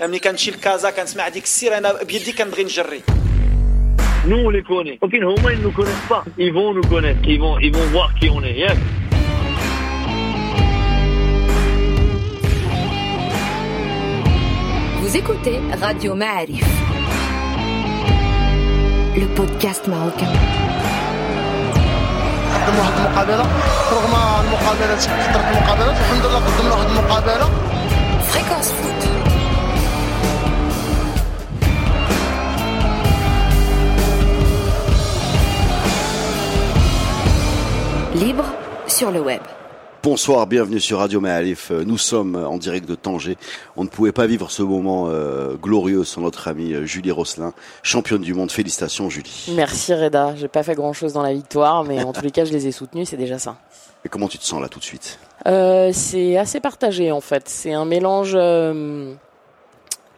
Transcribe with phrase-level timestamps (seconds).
[0.00, 3.02] ملي كنمشي لكازا كنسمع ديك السير انا بيدي كنبغي نجري
[4.28, 4.98] Nous, on les connaît.
[5.00, 6.24] Ok, Homa, ils ne nous connaissent pas.
[6.36, 7.20] Ils vont nous connaître.
[7.32, 8.56] Ils vont, ils vont voir qui on est.
[8.58, 8.76] Yes.
[15.00, 16.64] Vous écoutez Radio Ma'arif,
[19.16, 20.32] le podcast marocain.
[22.66, 23.46] قدموا واحد المقابله
[23.92, 27.48] رغم المقابلات كثرت المقابلات الحمد لله قدمنا واحد المقابله
[28.32, 29.00] Fréquence foot.
[38.21, 38.45] Libre
[38.85, 39.41] sur le web.
[40.03, 41.71] Bonsoir, bienvenue sur Radio Maalif.
[41.71, 43.35] Nous sommes en direct de Tanger.
[43.75, 47.51] On ne pouvait pas vivre ce moment euh, glorieux sans notre amie euh, Julie Rosselin,
[47.81, 48.51] championne du monde.
[48.51, 49.51] Félicitations Julie.
[49.55, 52.45] Merci Reda, j'ai pas fait grand chose dans la victoire, mais en tous les cas
[52.45, 53.57] je les ai soutenus, c'est déjà ça.
[54.05, 55.17] Et comment tu te sens là tout de suite?
[55.47, 59.15] Euh, c'est assez partagé en fait, c'est un mélange, euh,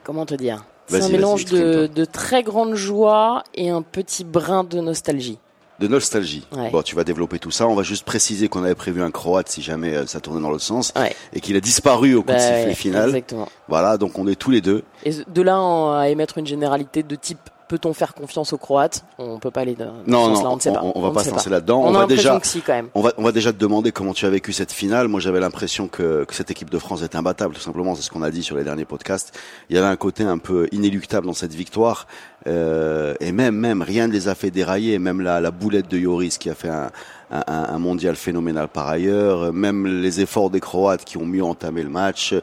[0.04, 0.65] comment te dire?
[0.88, 5.40] C'est un mélange de très grande joie et un petit brin de nostalgie.
[5.79, 6.46] De nostalgie.
[6.55, 6.70] Ouais.
[6.70, 7.68] Bon, tu vas développer tout ça.
[7.68, 10.49] On va juste préciser qu'on avait prévu un Croate si jamais euh, ça tournait dans
[10.52, 11.15] l'autre sens Ouais.
[11.34, 13.10] et qu'il a disparu au coup Bah de sifflet ouais, final.
[13.10, 13.49] Exactement.
[13.68, 14.84] Voilà, donc on est tous les deux.
[15.04, 19.03] Et de là en- à émettre une généralité de type peut-on faire confiance aux Croates?
[19.17, 20.81] On peut pas aller dans Non, ce non, sens-là, on ne sait pas.
[20.83, 21.81] on, va ne pas se lancer là-dedans.
[21.81, 22.89] On, On, a va déjà, si quand même.
[22.95, 25.07] on va, on va déjà te demander comment tu as vécu cette finale.
[25.07, 27.95] Moi, j'avais l'impression que, que cette équipe de France était imbattable, tout simplement.
[27.95, 29.37] C'est ce qu'on a dit sur les derniers podcasts.
[29.69, 32.07] Il y avait un côté un peu inéluctable dans cette victoire.
[32.47, 34.99] Euh, et même, même, rien ne les a fait dérailler.
[34.99, 36.91] Même la, la boulette de Yoris qui a fait un,
[37.34, 39.53] un, un mondial phénoménal par ailleurs.
[39.53, 42.34] Même les efforts des Croates qui ont mieux entamé le match.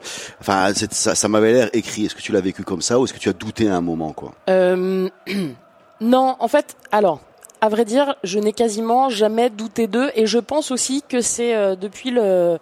[0.41, 2.07] Enfin, ça, m'avait l'air écrit.
[2.07, 3.81] Est-ce que tu l'as vécu comme ça ou est-ce que tu as douté à un
[3.81, 4.33] moment, quoi?
[4.49, 5.09] Euh,
[6.01, 7.21] non, en fait, alors,
[7.61, 11.55] à vrai dire, je n'ai quasiment jamais douté d'eux et je pense aussi que c'est
[11.55, 12.59] euh, depuis le,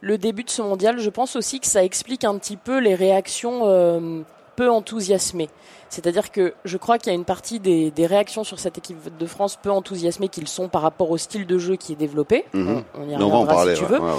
[0.00, 2.94] le début de ce mondial, je pense aussi que ça explique un petit peu les
[2.94, 4.22] réactions euh,
[4.60, 5.48] peu enthousiasmées.
[5.88, 9.16] C'est-à-dire que je crois qu'il y a une partie des, des réactions sur cette équipe
[9.16, 12.44] de France peu enthousiasmées qu'ils sont par rapport au style de jeu qui est développé.
[12.52, 12.82] Mhm.
[12.94, 13.74] On, on y Mais On va en reviendra parler.
[13.74, 13.98] si tu veux.
[13.98, 14.18] ouais, ouais.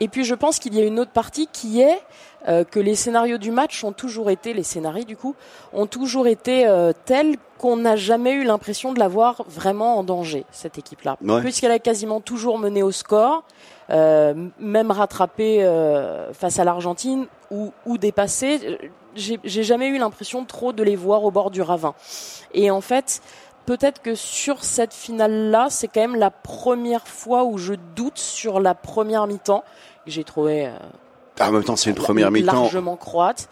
[0.00, 1.98] Et puis je pense qu'il y a une autre partie qui est
[2.48, 5.34] euh, que les scénarios du match ont toujours été, les scénarios du coup,
[5.74, 10.04] ont toujours été euh, tels qu'on n'a jamais eu l'impression de la voir vraiment en
[10.04, 11.18] danger, cette équipe-là.
[11.42, 13.44] Puisqu'elle a quasiment toujours mené au score,
[13.90, 15.62] euh, même rattrapé
[16.32, 18.78] face à l'Argentine ou, ou dépassé.
[19.14, 21.94] J'ai jamais eu l'impression trop de les voir au bord du ravin.
[22.54, 23.20] Et en fait,
[23.66, 28.60] peut-être que sur cette finale-là, c'est quand même la première fois où je doute sur
[28.60, 29.64] la première mi-temps.
[30.04, 30.72] que J'ai trouvé euh,
[31.38, 32.62] Ah, en même temps, c'est une première mi-temps.
[32.62, 33.48] largement croate.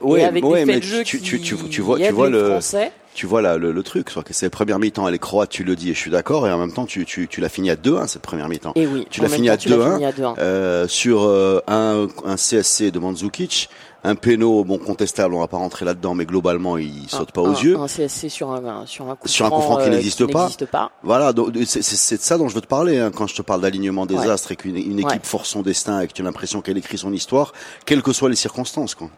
[0.00, 2.10] Ouais, et avec ouais, des mais de jeu tu, qui tu, tu, tu vois, tu
[2.10, 2.92] vois le, Français.
[3.14, 5.50] Tu vois là, le, le truc, soit que c'est la première mi-temps, elle est croate,
[5.50, 7.48] tu le dis et je suis d'accord, et en même temps, tu, tu, tu l'as
[7.48, 8.72] fini à 2-1 cette première mi-temps.
[8.74, 9.92] Et oui, Tu l'as fini à tu l'as 2-1.
[9.94, 10.34] fini à 2-1.
[10.38, 13.68] Euh, sur euh, un, un CSC de Mandzukic,
[14.04, 17.56] un péno, bon contestable, on va pas rentrer là-dedans, mais globalement, il saute pas aux
[17.56, 17.76] un, yeux.
[17.78, 20.50] Un CSC sur un, sur un coup Sur un coup franc qui euh, n'existe pas.
[21.04, 23.60] Voilà, donc c'est de ça dont je veux te parler hein, quand je te parle
[23.60, 24.28] d'alignement des Ouais.
[24.28, 25.18] astres et qu'une une équipe Ouais.
[25.22, 27.52] force son destin et que tu as l'impression qu'elle écrit son histoire,
[27.86, 28.94] quelles que soient les circonstances.
[28.96, 29.08] Quoi.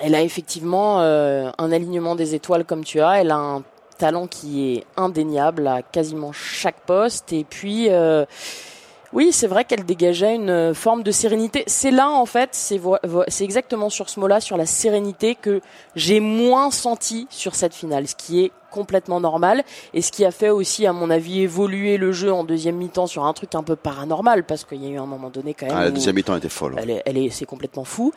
[0.00, 3.20] Elle a effectivement euh, un alignement des étoiles comme tu as.
[3.20, 3.62] Elle a un
[3.98, 7.32] talent qui est indéniable à quasiment chaque poste.
[7.32, 8.24] Et puis, euh,
[9.12, 11.64] oui, c'est vrai qu'elle dégageait une forme de sérénité.
[11.66, 15.60] C'est là, en fait, c'est exactement sur ce mot-là, sur la sérénité, que
[15.96, 20.30] j'ai moins senti sur cette finale, ce qui est complètement normal et ce qui a
[20.30, 23.62] fait aussi, à mon avis, évoluer le jeu en deuxième mi-temps sur un truc un
[23.62, 25.74] peu paranormal, parce qu'il y a eu un moment donné quand même.
[25.76, 26.76] Ah, la deuxième mi-temps était folle.
[26.76, 28.12] elle est, elle est, c'est complètement fou.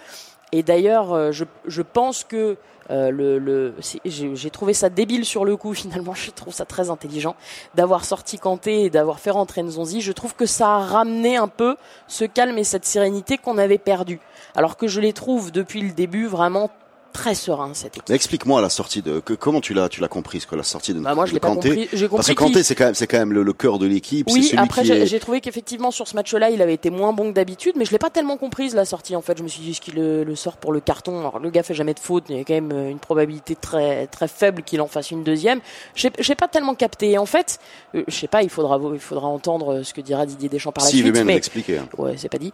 [0.52, 2.58] Et d'ailleurs, euh, je, je pense que
[2.90, 3.74] euh, le, le,
[4.04, 5.74] j'ai trouvé ça débile sur le coup.
[5.82, 7.36] Finalement, je trouve ça très intelligent
[7.76, 10.02] d'avoir sorti Kanté et d'avoir fait rentrer Nzonzi.
[10.02, 13.78] Je trouve que ça a ramené un peu ce calme et cette sérénité qu'on avait
[13.78, 14.20] perdu.
[14.56, 16.70] Alors que je les trouve depuis le début vraiment
[17.12, 18.10] très sereins cette équipe.
[18.10, 21.00] Explique-moi la sortie de que, comment tu l'as tu l'as comprise que la sortie de,
[21.00, 21.88] Bah, moi, je l'ai pas compris.
[21.88, 24.30] Parce que compris Kanté c'est quand même c'est quand même le, le cœur de l'équipe
[24.30, 27.14] c'est Oui, celui après j'ai est trouvé qu'effectivement sur ce match-là, il avait été moins
[27.14, 29.16] bon que d'habitude, mais je l'ai pas tellement comprise la sortie.
[29.16, 31.20] En fait, je me suis dit est-ce qu'il le, le sort pour le carton?
[31.20, 33.56] Alors le gars fait jamais de faute, il y a quand même euh, une probabilité
[33.56, 35.60] très très faible qu'il en fasse une deuxième.
[35.96, 37.12] J'ai j'ai pas tellement capté.
[37.12, 37.60] Et en fait,
[37.96, 40.72] euh, je sais pas, il faudra il faudra entendre euh, ce que dira Didier Deschamps
[40.72, 41.16] par la si suite.
[41.16, 41.78] nous mais l'expliquer.
[41.80, 41.88] hein.
[41.98, 42.54] Ouais, c'est pas dit.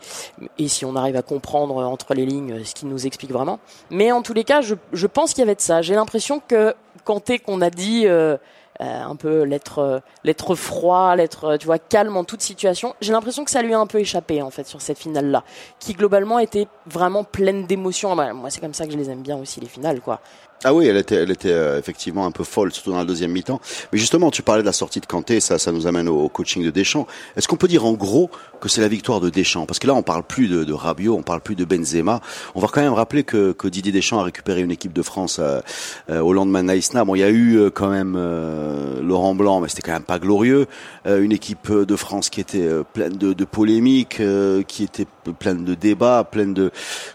[0.57, 3.59] Et si on arrive à comprendre euh, entre les lignes ce qu'il nous explique vraiment.
[3.89, 5.81] Mais en tous les cas, je, pense qu'il y avait de ça.
[5.81, 6.73] J'ai l'impression que
[7.05, 8.37] Kanté, qu'on a dit, euh,
[8.81, 12.93] euh, un peu l'être l'être froid, l'être tu vois calme en toute situation.
[13.01, 15.43] J'ai l'impression que ça lui a un peu échappé en fait sur cette finale là,
[15.79, 18.15] qui globalement était vraiment pleine d'émotions.
[18.15, 20.19] Moi c'est comme ça que je les aime bien aussi les finales quoi.
[20.63, 23.31] Ah oui, elle était, elle était euh, effectivement un peu folle, surtout dans la deuxième
[23.31, 23.61] mi-temps.
[23.93, 26.63] Mais justement, tu parlais de la sortie de Kanté, ça, ça nous amène au, coaching
[26.63, 27.05] de Deschamps.
[27.35, 29.67] Est-ce qu'on peut dire en gros que c'est la victoire de Deschamps?
[29.67, 32.21] Parce que là, on parle plus de, de Rabiot, on parle plus de Benzema.
[32.55, 35.37] On va quand même rappeler que, que Didier Deschamps a récupéré une équipe de France
[35.39, 35.61] euh,
[36.09, 37.05] euh, au lendemain de Naïsna.
[37.05, 40.01] Bon, il y a eu euh, quand même euh, Laurent Blanc, mais c'était quand même
[40.01, 40.65] pas glorieux.
[41.05, 44.21] Euh, une équipe de France qui était pleine de, de polémiques,
[44.67, 45.05] qui était
[45.37, 46.71] pleine de débats, pleine de...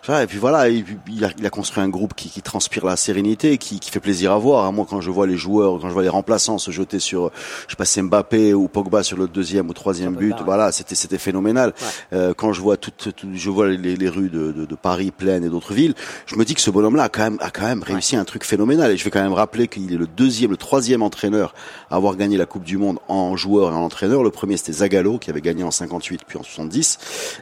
[0.09, 2.97] Et puis voilà, il, il a, il a construit un groupe qui, qui transpire la
[2.97, 4.73] sérénité, qui, qui fait plaisir à voir.
[4.73, 7.31] Moi, quand je vois les joueurs, quand je vois les remplaçants se jeter sur,
[7.69, 11.19] je sais pas, Mbappé ou Pogba sur le deuxième ou troisième but, voilà, c'était c'était
[11.19, 11.73] phénoménal.
[11.81, 12.19] Ouais.
[12.19, 15.11] Euh, quand je vois toutes, toutes- je vois les, les rues de, de, de Paris
[15.11, 15.95] pleines et d'autres villes,
[16.27, 18.45] je me dis que ce bonhomme-là a quand même a quand même réussi un truc
[18.45, 18.91] phénoménal.
[18.91, 21.55] Et je vais quand même rappeler qu'il est le deuxième, le troisième entraîneur
[21.91, 24.23] à avoir gagné la Coupe du Monde en joueur et en entraîneur.
[24.23, 26.99] Le premier c'était Zagallo qui avait gagné en 58 puis en 70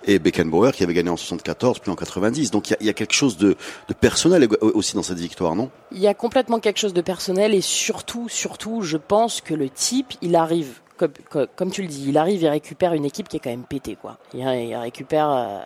[0.07, 2.51] et Beckenbauer qui avait gagné en 74 puis en 90.
[2.51, 3.57] Donc il y a, y a quelque chose de,
[3.89, 5.71] de personnel aussi dans cette victoire, non?
[5.93, 9.69] Il y a complètement quelque chose de personnel et surtout, surtout, je pense que le
[9.69, 13.41] type, il arrive, comme, tu le dis, il arrive, il récupère une équipe qui est
[13.41, 14.19] quand même pétée, quoi.
[14.33, 15.59] Il, il récupère, euh,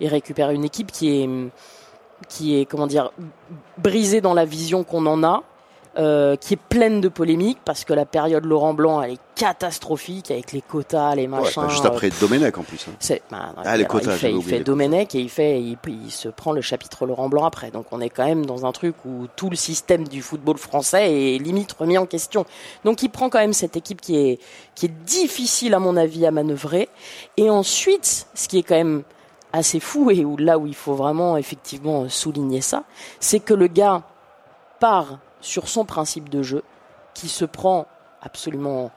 [0.00, 1.28] il récupère une équipe qui est,
[2.28, 3.12] qui est, comment dire,
[3.78, 5.42] brisée dans la vision qu'on en a.
[5.98, 10.30] euh, qui est pleine de polémiques parce que la période Laurent Blanc elle est catastrophique
[10.30, 11.62] avec les quotas, les Ouais, machins.
[11.62, 12.86] bah, Juste euh, après Domenech en plus.
[12.88, 12.92] hein.
[12.98, 15.76] c'est, bah, Ah, les alors, quotas, il fait, il fait Domenech et il fait, il,
[15.86, 17.70] il se prend le chapitre Laurent Blanc après.
[17.70, 21.34] Donc on est quand même dans un truc où tout le système du football français
[21.34, 22.46] est limite remis en question.
[22.84, 24.38] Donc il prend quand même cette équipe qui est,
[24.74, 26.88] qui est difficile à mon avis à manœuvrer.
[27.36, 29.02] Et ensuite, ce qui est quand même
[29.52, 32.84] assez fou et où là où il faut vraiment effectivement souligner ça,
[33.20, 34.02] c'est que le gars
[34.80, 36.62] part sur son principe de jeu,
[37.12, 37.86] qui se prend
[38.22, 38.90] absolument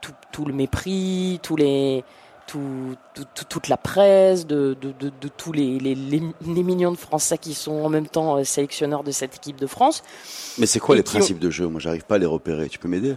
[0.00, 2.02] tout, tout le mépris, tous les,
[2.46, 6.62] tout, tout- tout- toute la presse, de, de, de, de tous les, les, les, les
[6.62, 10.02] millions de Français qui sont en même temps euh, sélectionneurs de cette équipe de France.
[10.56, 11.66] Mais c'est quoi Et les ont- principes de jeu?
[11.66, 12.68] Moi, j'arrive pas à les repérer.
[12.70, 13.10] Tu peux m'aider?
[13.10, 13.16] De-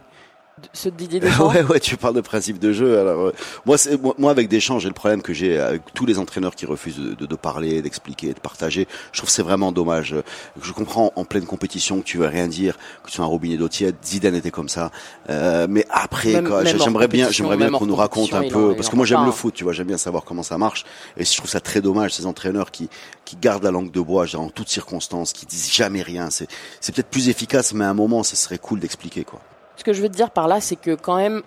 [0.73, 2.99] Ce Didier Deschamps, Ouais, ouais, tu parles de principe de jeu.
[2.99, 3.33] Alors, euh,
[3.65, 6.55] moi, c'est, moi, moi, avec Deschamps, j'ai le problème que j'ai avec tous les entraîneurs
[6.55, 8.87] qui refusent de, de, de parler, d'expliquer, de partager.
[9.11, 10.15] Je trouve que c'est vraiment dommage.
[10.61, 13.57] Je comprends en pleine compétition que tu veux rien dire, que tu sois un robinet
[13.57, 13.95] d'eau tiède.
[14.05, 14.91] Zidane était comme ça.
[15.29, 18.71] Euh, mais après, Même- quoi, même j'aimerais bien, j'aimerais bien qu'on nous raconte un peu,
[18.71, 19.53] en- parce que moi, j'aime le foot.
[19.55, 20.85] Tu vois, j'aime bien savoir comment ça marche.
[21.17, 22.89] Et je trouve ça très dommage ces entraîneurs qui
[23.25, 26.29] qui gardent la langue de bois, dirais, en toutes circonstances, qui disent jamais rien.
[26.29, 26.47] C'est
[26.81, 29.39] c'est peut-être plus efficace, mais à un moment, ce serait cool d'expliquer quoi.
[29.81, 31.41] Ce que je veux te dire par là, c'est que quand même,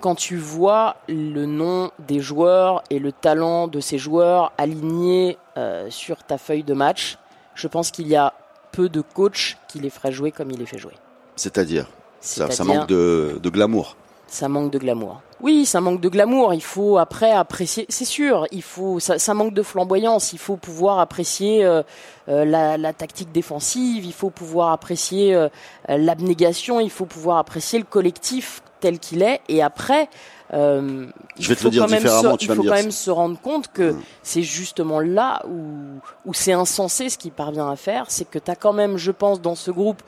[0.00, 5.90] quand tu vois le nom des joueurs et le talent de ces joueurs alignés euh,
[5.90, 7.18] sur ta feuille de match,
[7.54, 8.32] je pense qu'il y a
[8.72, 10.94] peu de coachs qui les feraient jouer comme il les fait jouer.
[11.36, 11.86] C'est-à-dire,
[12.20, 13.98] ça, manque de, de glamour.
[14.26, 15.20] Ça manque de glamour.
[15.40, 16.54] Oui, ça manque de glamour.
[16.54, 17.84] Il faut après apprécier.
[17.90, 18.98] C'est sûr, il faut.
[18.98, 20.32] Ça, ça manque de flamboyance.
[20.32, 21.82] Il faut pouvoir apprécier euh,
[22.28, 24.04] euh, la, la tactique défensive.
[24.04, 25.48] Il faut pouvoir apprécier euh,
[25.88, 26.80] l'abnégation.
[26.80, 29.40] Il faut pouvoir apprécier le collectif tel qu'il est.
[29.48, 30.08] Et après,
[30.54, 31.06] euh,
[31.36, 32.56] il Je vais te faut le dire quand même différemment, se- tu il vas me
[32.56, 32.82] faut dire quand ça.
[32.82, 34.00] même se rendre compte que Mm.
[34.22, 38.06] c'est justement là où où c'est insensé ce qu'il parvient à faire.
[38.08, 40.02] C'est que tu as quand même, je pense, dans ce groupe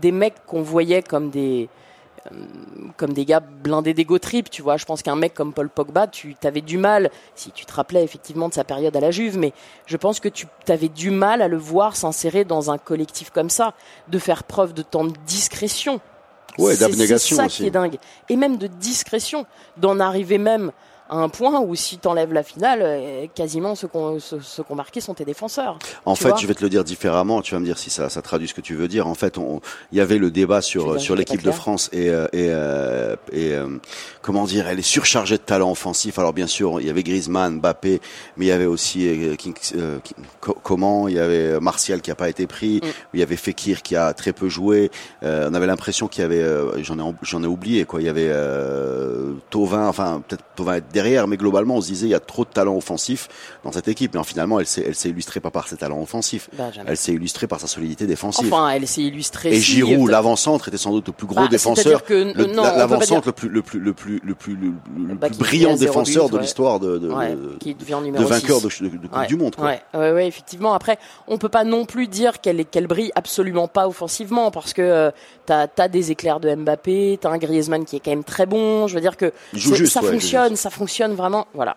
[0.00, 1.68] des mecs qu'on voyait comme des
[2.96, 4.76] comme des gars blindés d'ego trip, tu vois.
[4.76, 8.02] Je pense qu'un mec comme Paul Pogba, tu avais du mal, si tu te rappelais
[8.04, 9.52] effectivement de sa période à la Juve, mais
[9.86, 13.50] je pense que tu avais du mal à le voir s'insérer dans un collectif comme
[13.50, 13.74] ça,
[14.08, 16.00] de faire preuve de tant de discrétion.
[16.58, 16.96] Ouais, C'est-
[17.36, 17.98] ça qui est dingue.
[18.28, 20.72] Et même de discrétion, d'en arriver même
[21.08, 24.74] à un point où si t'enlèves la finale, euh, quasiment ceux qu'on ceux, ceux qu'on
[24.74, 25.78] marqué sont tes défenseurs.
[26.04, 27.42] En fait, je vais te le dire différemment.
[27.42, 29.06] Tu vas me dire si ça, ça traduit ce que tu veux dire.
[29.06, 29.36] En fait,
[29.92, 33.54] il y avait le débat sur sur l'équipe de France et euh, et euh, et
[34.22, 36.18] comment dire, elle est surchargée de talent offensif.
[36.18, 38.00] Alors bien sûr, il y avait Griezmann, Mbappé,
[38.36, 42.00] mais il y avait aussi euh, King, euh, King- Co- comment, il y avait Martial
[42.00, 42.86] qui a pas été pris, Mm.
[43.14, 44.90] il y avait Fekir qui a très peu joué.
[45.22, 46.44] Euh, on avait l'impression qu'il y avait,
[46.82, 48.00] j'en ai j'en ai oublié quoi.
[48.00, 52.06] Il y avait euh, Tovin, enfin peut-être Tovin être derrière, mais globalement on se disait
[52.06, 53.28] il y a trop de talent offensif
[53.64, 54.14] dans cette équipe.
[54.14, 56.48] Mais finalement, elle s'est elle s'est illustrée pas par ses talents offensifs.
[56.56, 56.70] Bah.
[56.86, 58.52] Elle s'est illustrée par sa solidité défensive.
[58.52, 59.50] Enfin, elle s'est illustrée.
[59.54, 63.32] et si, Giroud, l'avant-centre, était sans doute le plus gros bah, défenseur, l'avant-centre dire- le
[63.32, 66.42] plus, le plus, le plus, le plus, le, Bah, plus brillant défenseur but, de ouais.
[66.42, 68.82] l'histoire de, de, ouais, de, qui devient de numéro vainqueur 6.
[68.82, 69.54] de, Coupe Ouais, du Monde.
[69.56, 69.66] Quoi.
[69.94, 70.74] Ouais, ouais, effectivement.
[70.74, 74.82] Après, on peut pas non plus dire qu'elle qu'elle brille absolument pas offensivement parce que
[74.82, 75.10] euh,
[75.46, 78.86] t'as as des éclairs de Mbappé, t'as un Griezmann qui est quand même très bon.
[78.88, 80.56] Je veux dire que juste, fonctionne, ça fonctionne
[81.14, 81.46] vraiment.
[81.54, 81.76] Voilà.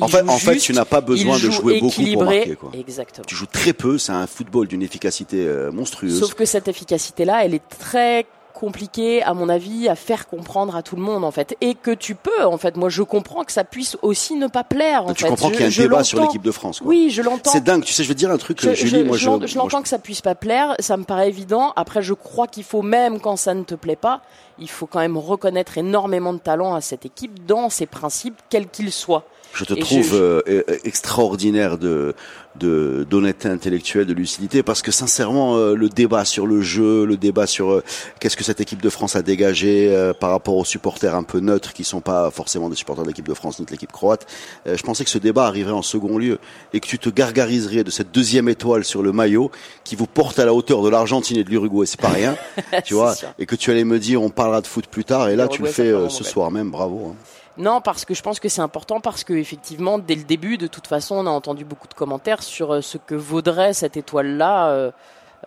[0.00, 2.56] Il En fait, en tu n'as pas besoin de joue jouer beaucoup pour marquer.
[2.56, 2.70] Quoi.
[2.74, 3.24] Exactement.
[3.26, 6.18] Tu joues très peu, c'est un football d'une efficacité euh, monstrueuse.
[6.18, 8.26] Sauf que cette efficacité-là, elle est très
[8.62, 11.90] compliqué, à mon avis, à faire comprendre à tout le monde en fait, et que
[11.90, 12.76] tu peux en fait.
[12.76, 15.04] Moi, je comprends que ça puisse aussi ne pas plaire.
[15.06, 15.30] En tu fait.
[15.30, 16.78] comprends qu'il y a un débat sur l'équipe de France.
[16.78, 16.86] Quoi.
[16.88, 17.50] Oui, je l'entends.
[17.50, 17.82] C'est dingue.
[17.82, 19.00] Tu sais, je vais te dire un truc, Je, Julie.
[19.00, 21.72] je- moi, je je, l'entends que ça puisse pas plaire, ça me paraît évident.
[21.74, 24.20] Après, je crois qu'il faut même quand ça ne te plaît pas,
[24.60, 28.68] il faut quand même reconnaître énormément de talent à cette équipe dans ses principes, quels
[28.68, 29.24] qu'ils soient.
[29.54, 32.14] Je te Et trouve je- euh, euh, extraordinaire de
[32.54, 37.16] de d'honnêteté intellectuelle, de lucidité, parce que sincèrement, euh, le débat sur le jeu, le
[37.16, 37.82] débat sur
[38.20, 41.40] qu'est-ce que cette équipe de France a dégagé euh, par rapport aux supporters un peu
[41.40, 44.26] neutres qui sont pas forcément des supporters de l'équipe de France ni de l'équipe croate,
[44.66, 46.38] euh, je pensais que ce débat arriverait en second lieu
[46.74, 49.50] et que tu te gargariserais de cette deuxième étoile sur le maillot
[49.82, 52.36] qui vous porte à la hauteur de l'Argentine et de l'Uruguay, c'est pas rien,
[52.84, 53.32] tu vois, sûr.
[53.38, 55.62] et que tu allais me dire on parlera de foot plus tard et là tu
[55.62, 57.12] le fais euh, ce soir même, bravo.
[57.12, 57.16] hein.
[57.58, 60.66] Non, parce que je pense que c'est important parce que effectivement, dès le début, de
[60.66, 64.68] toute façon, on a entendu beaucoup de commentaires sur euh, ce que vaudrait cette étoile-là,
[64.70, 64.90] euh,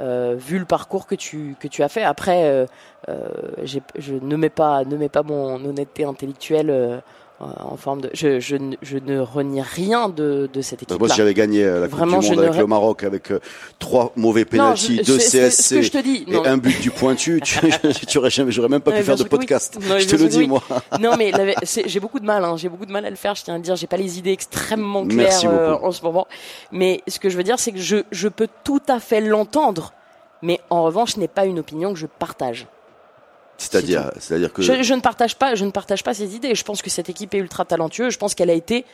[0.02, 2.04] euh, vu le parcours que tu as fait.
[2.04, 2.68] Après,
[3.08, 4.84] je ne mets pas
[5.24, 7.02] mon honnêteté intellectuelle
[7.40, 8.10] en forme de.
[8.14, 10.98] Je, je, ne- je ne renie rien de, de cette équipe.
[10.98, 13.32] Moi, si j'avais gagné euh, la Vraiment, Coupe du je Monde avec le Maroc, avec
[13.32, 13.40] euh,
[13.78, 16.24] trois mauvais pénaltys, deux je CSC te dis.
[16.28, 17.60] et Non, un but du pointu, tu,
[18.08, 19.30] tu aurais jamais, j'aurais même pas pu faire de oui.
[19.30, 19.78] podcast.
[19.82, 20.48] Non, je te le dis, oui.
[20.48, 20.64] moi.
[21.00, 21.32] Non, mais
[21.86, 22.44] j'ai beaucoup de mal.
[22.46, 23.36] Hein, j'ai beaucoup de mal à le faire.
[23.36, 23.76] Je tiens à le dire.
[23.76, 26.28] J'ai pas les idées extrêmement claires euh, en ce moment.
[26.72, 29.94] Mais ce que je veux dire, c'est que je, je peux tout à fait l'entendre.
[30.42, 32.68] Mais en revanche, ce n'est pas une opinion que je partage.
[33.58, 34.62] C'est-à-dire, c'est-à-dire que.
[34.62, 36.56] Je, je ne partage pas, je ne partage pas ces idées.
[36.56, 38.14] Je pense que cette équipe est ultra talentueuse.
[38.14, 38.86] Je pense qu'elle a été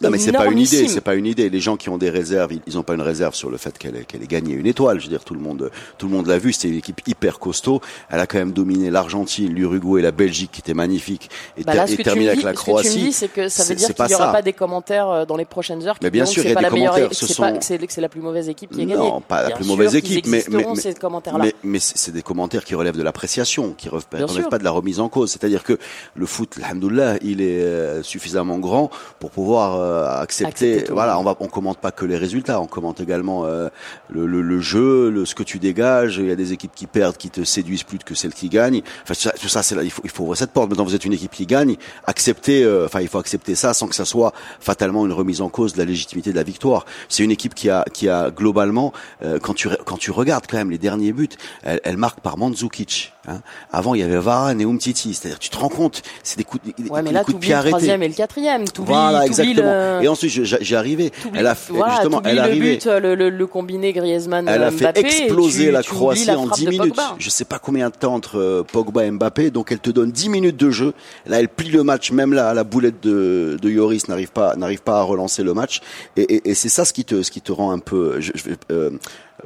[0.00, 1.48] Non, mais c'est pas une idée, c'est pas une idée.
[1.48, 3.78] Les gens qui ont des réserves, ils- ils ont pas une réserve sur le fait
[3.78, 4.98] qu'elle ait, qu'elle ait gagné une étoile.
[4.98, 6.52] Je veux dire, tout le monde, tout le monde l'a vu.
[6.52, 7.80] C'était une équipe hyper costaud.
[8.10, 11.80] Elle a quand même dominé l'Argentine, l'Uruguay, la Belgique, qui était magnifique, et, Bah ter-
[11.82, 12.98] là, ce et tu terminé avec la ce que tu me Croatie.
[12.98, 14.32] dis, c'est que ça veut dire c'est qu'il n'y aura ça.
[14.32, 16.56] pas des commentaires euh, dans les prochaines heures qui Mais bien sûr, il y c'est
[16.58, 18.94] a des commentaires, ce c'est pas- sont- c'est la plus mauvaise équipe qui a Non,
[19.10, 19.12] gagné.
[19.28, 21.44] pas la Bien plus mauvaise équipe, mais, mais, mais- ces commentaires-là.
[21.44, 24.98] mais, mais c'est des commentaires qui relèvent de l'appréciation, qui relèvent, pas de la remise
[24.98, 25.30] en cause.
[25.30, 25.78] C'est-à-dire que
[26.16, 29.80] le foot, alhamdoulilah, il est euh, suffisamment grand pour pouvoir
[30.20, 30.46] accepter.
[30.46, 30.94] Accepter tout.
[30.94, 33.68] voilà, on va, on commente pas que les résultats, on commente également euh,
[34.10, 36.18] le, le, le jeu, le, ce que tu dégages.
[36.18, 38.82] Il y a des équipes qui perdent, qui te séduisent plus que celles qui gagnent.
[39.02, 40.68] Enfin, tout ça, tout ça, c'est là, il faut, il faut ouvrir cette porte.
[40.68, 42.64] Maintenant, vous êtes une équipe qui gagne, accepter.
[42.64, 45.72] euh, Enfin, il faut accepter ça sans que ça soit fatalement une remise en cause
[45.74, 46.84] de la légitimité de la victoire.
[47.08, 50.56] C'est une équipe qui a, qui a globalement, euh, quand tu, quand tu regardes quand
[50.56, 51.28] même les derniers buts,
[51.62, 53.12] elle, elle marque par Mandzukic.
[53.28, 53.40] Hein.
[53.72, 55.14] Avant, il y avait Varane et Umtiti.
[55.14, 57.40] C'est-à-dire, tu te rends compte, c'est des coups, de- des, Ouais, mais là, coups de
[57.40, 57.70] pied le arrêtés.
[57.70, 58.64] troisième et le quatrième.
[58.78, 59.62] Voilà, exactement.
[59.98, 61.12] le- Et ensuite, j'ai- arrivé.
[61.34, 64.70] Elle a fait, voilà, justement, elle le but, le, le, le combiné Griezmann Elle a
[64.70, 67.00] fait Mbappé, et exploser tu- la Croatie la en frappe 10 de minutes.
[67.18, 70.10] Je sais pas combien de temps entre euh, Pogba et Mbappé, donc elle te donne
[70.10, 70.92] 10 minutes de jeu.
[71.26, 74.82] Là, elle plie le match, même là, la boulette de, de Yoris n'arrive pas, n'arrive
[74.82, 75.80] pas à relancer le match.
[76.16, 78.32] Et, et, et c'est ça ce qui te, ce qui te rend un peu, je,
[78.34, 78.90] je euh,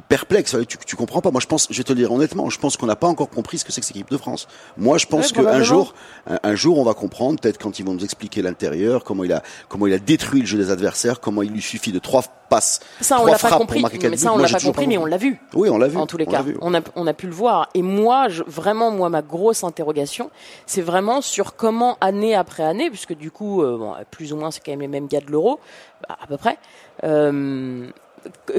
[0.07, 0.55] perplexe.
[0.67, 1.31] Tu, tu comprends pas.
[1.31, 3.29] Moi, je pense, je vais te le dire honnêtement, je pense qu'on n'a pas encore
[3.29, 4.47] compris ce que c'est que cette équipe de France.
[4.77, 5.93] Moi, je pense Ouais, qu'un jour,
[6.27, 9.33] un, un jour, on va comprendre, peut-être quand ils vont nous expliquer l'intérieur, comment il
[9.33, 12.23] a, comment il a détruit le jeu des adversaires, comment il lui suffit de trois
[12.49, 13.81] passes, Ça, on trois l'a pas frappes compris.
[13.81, 15.39] pour marquer Mais ça, on l'a pas compris, mais on l'a vu.
[15.53, 15.97] Oui, on l'a vu.
[15.97, 17.67] En tous les On cas, on a, on a pu le voir.
[17.73, 20.29] Et moi, je, vraiment, moi, ma grosse interrogation,
[20.65, 24.51] c'est vraiment sur comment, année après année, puisque du coup, euh, bon, plus ou moins,
[24.51, 25.59] c'est quand même les mêmes gars de l'euro,
[26.07, 26.57] bah, à peu près,
[27.03, 27.87] euh,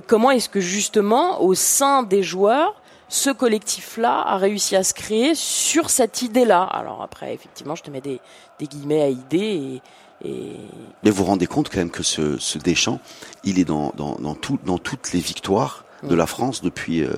[0.06, 5.34] comment est-ce que justement, au sein des joueurs, ce collectif-là a réussi à se créer
[5.34, 6.62] sur cette idée-là?
[6.62, 8.20] Alors après, effectivement, je te mets des,
[8.58, 9.80] des guillemets à idée
[10.24, 10.56] et, et
[11.02, 13.00] Mais vous vous rendez compte quand même que ce, ce Deschamps,
[13.44, 16.18] il est dans, dans, dans, tout, dans toutes les victoires de Mm.
[16.18, 17.12] la France depuis, euh,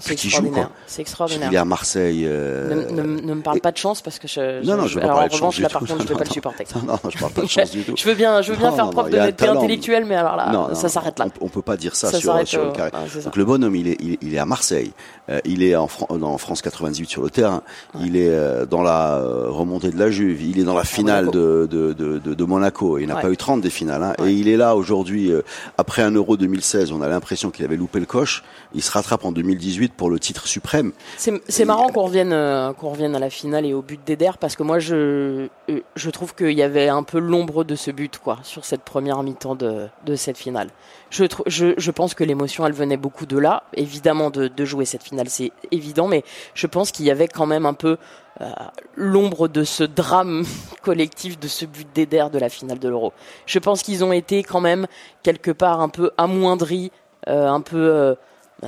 [0.00, 1.48] c'est extraordinaire.
[1.50, 2.24] Il est à Marseille.
[2.26, 4.86] euh, Ne, ne- ne me parle et- pas de chance parce que je, Non, non,
[4.86, 5.72] je veux pas alors parler en de chance revanche du là tout.
[5.72, 6.64] par contre je vais Non, pas le supporter.
[6.76, 7.94] Non, non, je parle pas de chance du tout.
[7.96, 10.88] Je veux bien, je veux bien Non, faire preuve d'honnêteté intellectuelle, mais alors là, ça
[10.88, 11.26] s'arrête là.
[11.40, 12.90] On, on peut pas dire ça, Ça sur, euh, le carré.
[12.92, 13.22] ouais.
[13.24, 14.92] Donc le bonhomme, il est, il, est- il est à Marseille.
[15.28, 17.62] Euh, il est en, Fran- France 98 sur le terrain.
[18.00, 20.42] Il est euh, dans la euh, remontée de la Juve.
[20.42, 22.98] Il est dans la finale de, de, de, de, de Monaco.
[22.98, 24.02] Il n'a pas eu 30 des finales.
[24.02, 24.14] Hein.
[24.24, 25.42] Et il est là aujourd'hui, euh,
[25.78, 26.92] après un Euro 2016.
[26.92, 28.42] On a l'impression qu'il avait loupé le coche.
[28.74, 30.92] Il se rattrape en 2018 pour le titre suprême.
[31.16, 34.56] C'est marrant qu'on revienne, euh, qu'on revienne à la finale et au but d'Eder parce
[34.56, 38.18] que moi je, euh, je trouve qu'il y avait un peu l'ombre de ce but
[38.18, 40.70] quoi sur cette première mi-temps de, de cette finale.
[41.10, 44.84] Je, je, je pense que l'émotion elle venait beaucoup de là, évidemment de, de jouer
[44.84, 47.96] cette finale c'est évident, mais je pense qu'il y avait quand même un peu
[48.40, 48.50] euh,
[48.94, 50.44] l'ombre de ce drame
[50.82, 53.12] collectif de ce but d'Eder de la finale de l'Euro.
[53.44, 54.86] Je pense qu'ils ont été quand même
[55.22, 56.90] quelque part un peu amoindris,
[57.28, 58.16] euh, un peu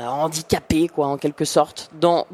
[0.00, 2.26] handicapé, quoi, en quelque sorte, dans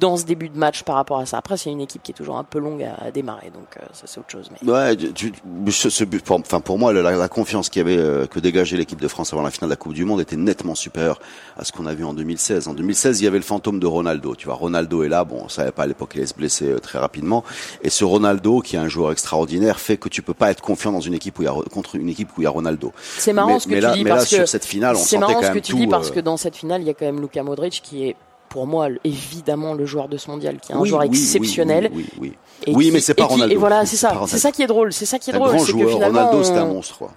[0.00, 1.38] dans ce début de match par rapport à ça.
[1.38, 3.84] Après, c'est une équipe qui est toujours un peu longue à, à démarrer, donc euh,
[3.92, 4.50] ça c'est autre chose.
[4.62, 4.68] Mais...
[4.70, 5.32] Ouais, tu-
[5.70, 8.40] ce, ce but, pour, enfin pour moi, la, la confiance qu'il y avait euh, que
[8.40, 11.20] dégageait l'équipe de France avant la finale de la Coupe du Monde était nettement supérieure
[11.56, 12.66] à ce qu'on a vu en 2016.
[12.68, 14.34] En 2016, il y avait le fantôme de Ronaldo.
[14.34, 15.24] Tu vois, Ronaldo est là.
[15.24, 17.44] Bon, on savait pas à l'époque qu'il allait se blesser euh, très rapidement.
[17.82, 20.90] Et ce Ronaldo, qui est un joueur extraordinaire, fait que tu peux pas être confiant
[20.92, 22.92] dans une équipe où il y a contre une équipe où il y a Ronaldo.
[23.18, 24.64] C'est marrant mais, ce que mais tu là, dis mais là, parce sur que cette
[24.64, 25.78] finale, on c'est sentait marrant quand même que tu tout.
[25.78, 28.06] dis parce euh, que dans cette finale, il y a quand même Luka Modric qui
[28.08, 28.16] est
[28.48, 31.90] pour moi évidemment le joueur de ce mondial, qui est un oui, joueur oui, exceptionnel.
[31.94, 32.32] Oui, oui, oui.
[32.66, 33.54] et qui- mais c'est pas et qui- Ronaldo.
[33.54, 34.12] Et voilà, c'est ça.
[34.26, 34.92] C'est ça qui est drôle.
[34.92, 35.90] C'est ça qui est C'est un drôle, grand c'est que joueur.
[35.94, 36.98] finalement, Ronaldo, c'est un on- monstre.
[36.98, 37.12] Quoi.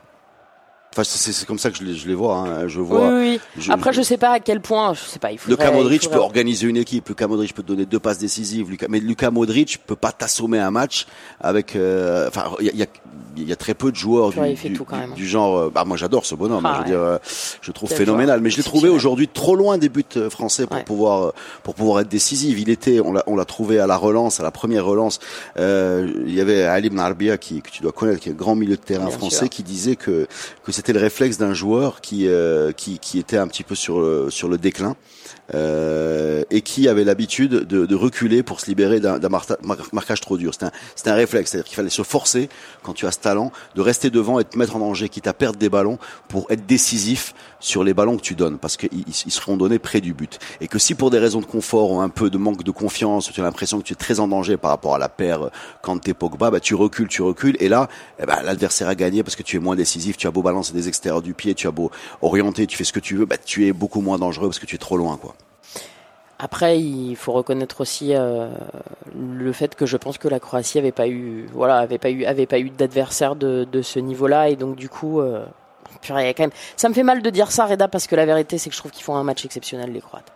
[0.93, 2.37] Enfin, c'est comme ça que je les, je les vois.
[2.37, 2.67] Hein.
[2.69, 3.09] Je vois.
[3.09, 3.39] oui, oui.
[3.57, 4.93] je- Après, je- sais pas à quel point.
[4.93, 5.33] Je sais pas.
[5.33, 7.09] Il faudrait, Luka Modric il peut organiser une équipe.
[7.09, 8.73] Luka Modric peut te donner deux passes décisives.
[8.87, 11.05] Mais Luka Modric peut pas t'assommer un match
[11.41, 11.75] avec.
[11.75, 12.87] euh, Enfin, il y a, il y a-
[13.37, 14.31] il y a très peu de joueurs
[15.15, 15.57] du, genre.
[15.57, 16.65] euh, Bah, moi, j'adore ce bonhomme.
[16.65, 17.03] Ah, hein, je veux ouais.
[17.03, 17.17] dire, euh,
[17.61, 18.41] je le trouve phénoménal.
[18.41, 20.83] Mais je l'ai trouvé aujourd'hui trop loin des buts euh, français pour Ouais.
[20.83, 22.57] pouvoir pour pouvoir être décisif.
[22.59, 25.19] Il était, on l'a on l'a trouvé à la relance, à la première relance.
[25.57, 28.35] Euh, il y avait Ali Ibn Arbia qui que tu dois connaître, qui est un
[28.35, 29.49] grand milieu de terrain Bien français, sûr.
[29.49, 30.27] qui disait que
[30.63, 33.99] que c'était le réflexe d'un joueur qui euh, qui qui était un petit peu sur
[33.99, 34.95] le, sur le déclin
[35.53, 40.53] euh, et qui avait l'habitude de, de reculer pour se libérer d'un marquage trop dur.
[40.53, 42.49] C'était un, un réflexe, c'est-à-dire qu'il fallait se forcer,
[42.83, 45.27] quand tu as ce talent, de rester devant et de te mettre en danger, quitte
[45.27, 48.89] à perdre des ballons, pour être décisif sur les ballons que tu donnes, parce qu'ils
[49.07, 50.39] ils- seront donnés près du but.
[50.61, 53.31] Et que si pour des raisons de confort ou un peu de manque de confiance,
[53.31, 55.49] tu as l'impression que tu es très en danger par rapport à la paire
[55.81, 57.87] Kanté-Pogba, bah, tu recules, tu recules, et là,
[58.19, 60.73] eh ben, l'adversaire a gagné parce que tu es moins décisif, tu as beau balancer
[60.73, 63.37] des extérieurs du pied, tu as beau orienter, tu fais ce que tu veux, bah,
[63.37, 65.34] tu es beaucoup moins dangereux parce que tu es trop loin, quoi.
[66.45, 68.49] Après, il faut reconnaître aussi euh,
[69.15, 72.23] le fait que je pense que la Croatie avait pas eu, voilà, avait pas eu,
[72.23, 75.43] avait pas eu d'adversaire de, ce niveau-là, et donc du coup, euh,
[76.03, 76.51] purée, quand même.
[76.77, 78.79] Ça me fait mal de dire ça, Reda, parce que la vérité, c'est que je
[78.79, 80.31] trouve qu'ils font un match exceptionnel, les Croates.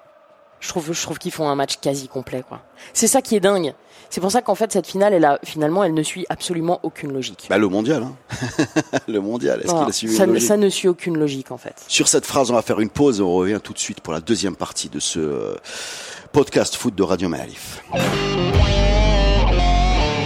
[0.60, 2.60] Je trouve, je trouve qu'ils font un match quasi complet, quoi.
[2.94, 3.76] C'est ça qui est dingue.
[4.12, 7.14] C'est pour ça qu'en fait, cette finale, elle a, finalement, elle ne suit absolument aucune
[7.14, 7.46] logique.
[7.50, 8.16] Bah, le mondial, hein.
[9.08, 9.60] le mondial.
[9.60, 9.82] Est-ce Voilà.
[9.86, 11.76] qu'il a suivi ça, une ne- logique ça ne suit aucune logique, en fait.
[11.88, 14.12] Sur cette phrase, on va faire une pause et on revient tout de suite pour
[14.14, 15.56] la deuxième partie de ce euh,
[16.32, 17.84] podcast foot de Radio Malif.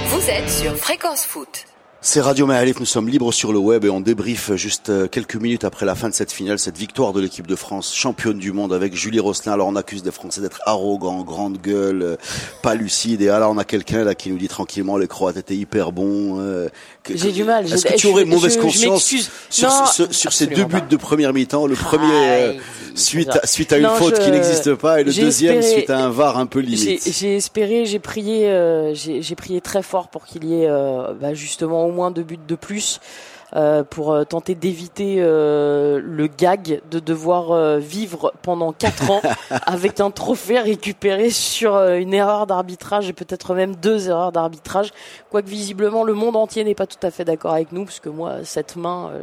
[0.07, 1.65] Vous êtes sur Fréquence Foot.
[2.05, 5.37] C'est Radio Malif, nous sommes libres sur le web et on débriefe juste euh, quelques
[5.37, 8.51] minutes après la fin de cette finale, cette victoire de l'équipe de France, championne du
[8.51, 9.53] monde avec Julie Rosselin.
[9.53, 12.15] Alors on accuse des Français d'être arrogants, grande gueule, euh,
[12.61, 13.21] pas lucides.
[13.21, 16.41] Et là on a quelqu'un là qui nous dit tranquillement les Croates étaient hyper bons.
[16.41, 16.67] euh,
[17.13, 17.65] J'ai du mal.
[17.65, 19.03] Est-ce j'ai- que tu je- aurais mauvaise je- conscience
[19.49, 22.53] sur, Non, ce- sur ces deux buts de première mi-temps Le premier Ah, euh,
[22.93, 25.23] il- suite, à, suite à une Non, faute je- qui n'existe pas et le j'ai
[25.23, 27.11] deuxième espéré- suite à un VAR un peu J'ai limite.
[27.11, 31.13] j'ai espéré, j'ai prié, euh, j'ai j'ai prié très fort pour qu'il y ait euh,
[31.19, 32.99] bah, justement au moins deux buts de plus.
[33.55, 39.21] Euh, pour euh, tenter d'éviter euh, le gag de devoir euh, vivre pendant quatre ans
[39.65, 44.91] avec un trophée récupéré sur euh, une erreur d'arbitrage et peut-être même deux erreurs d'arbitrage.
[45.29, 48.09] Quoique visiblement le monde entier n'est pas tout à fait d'accord avec nous, parce que
[48.09, 49.21] moi cette main, euh,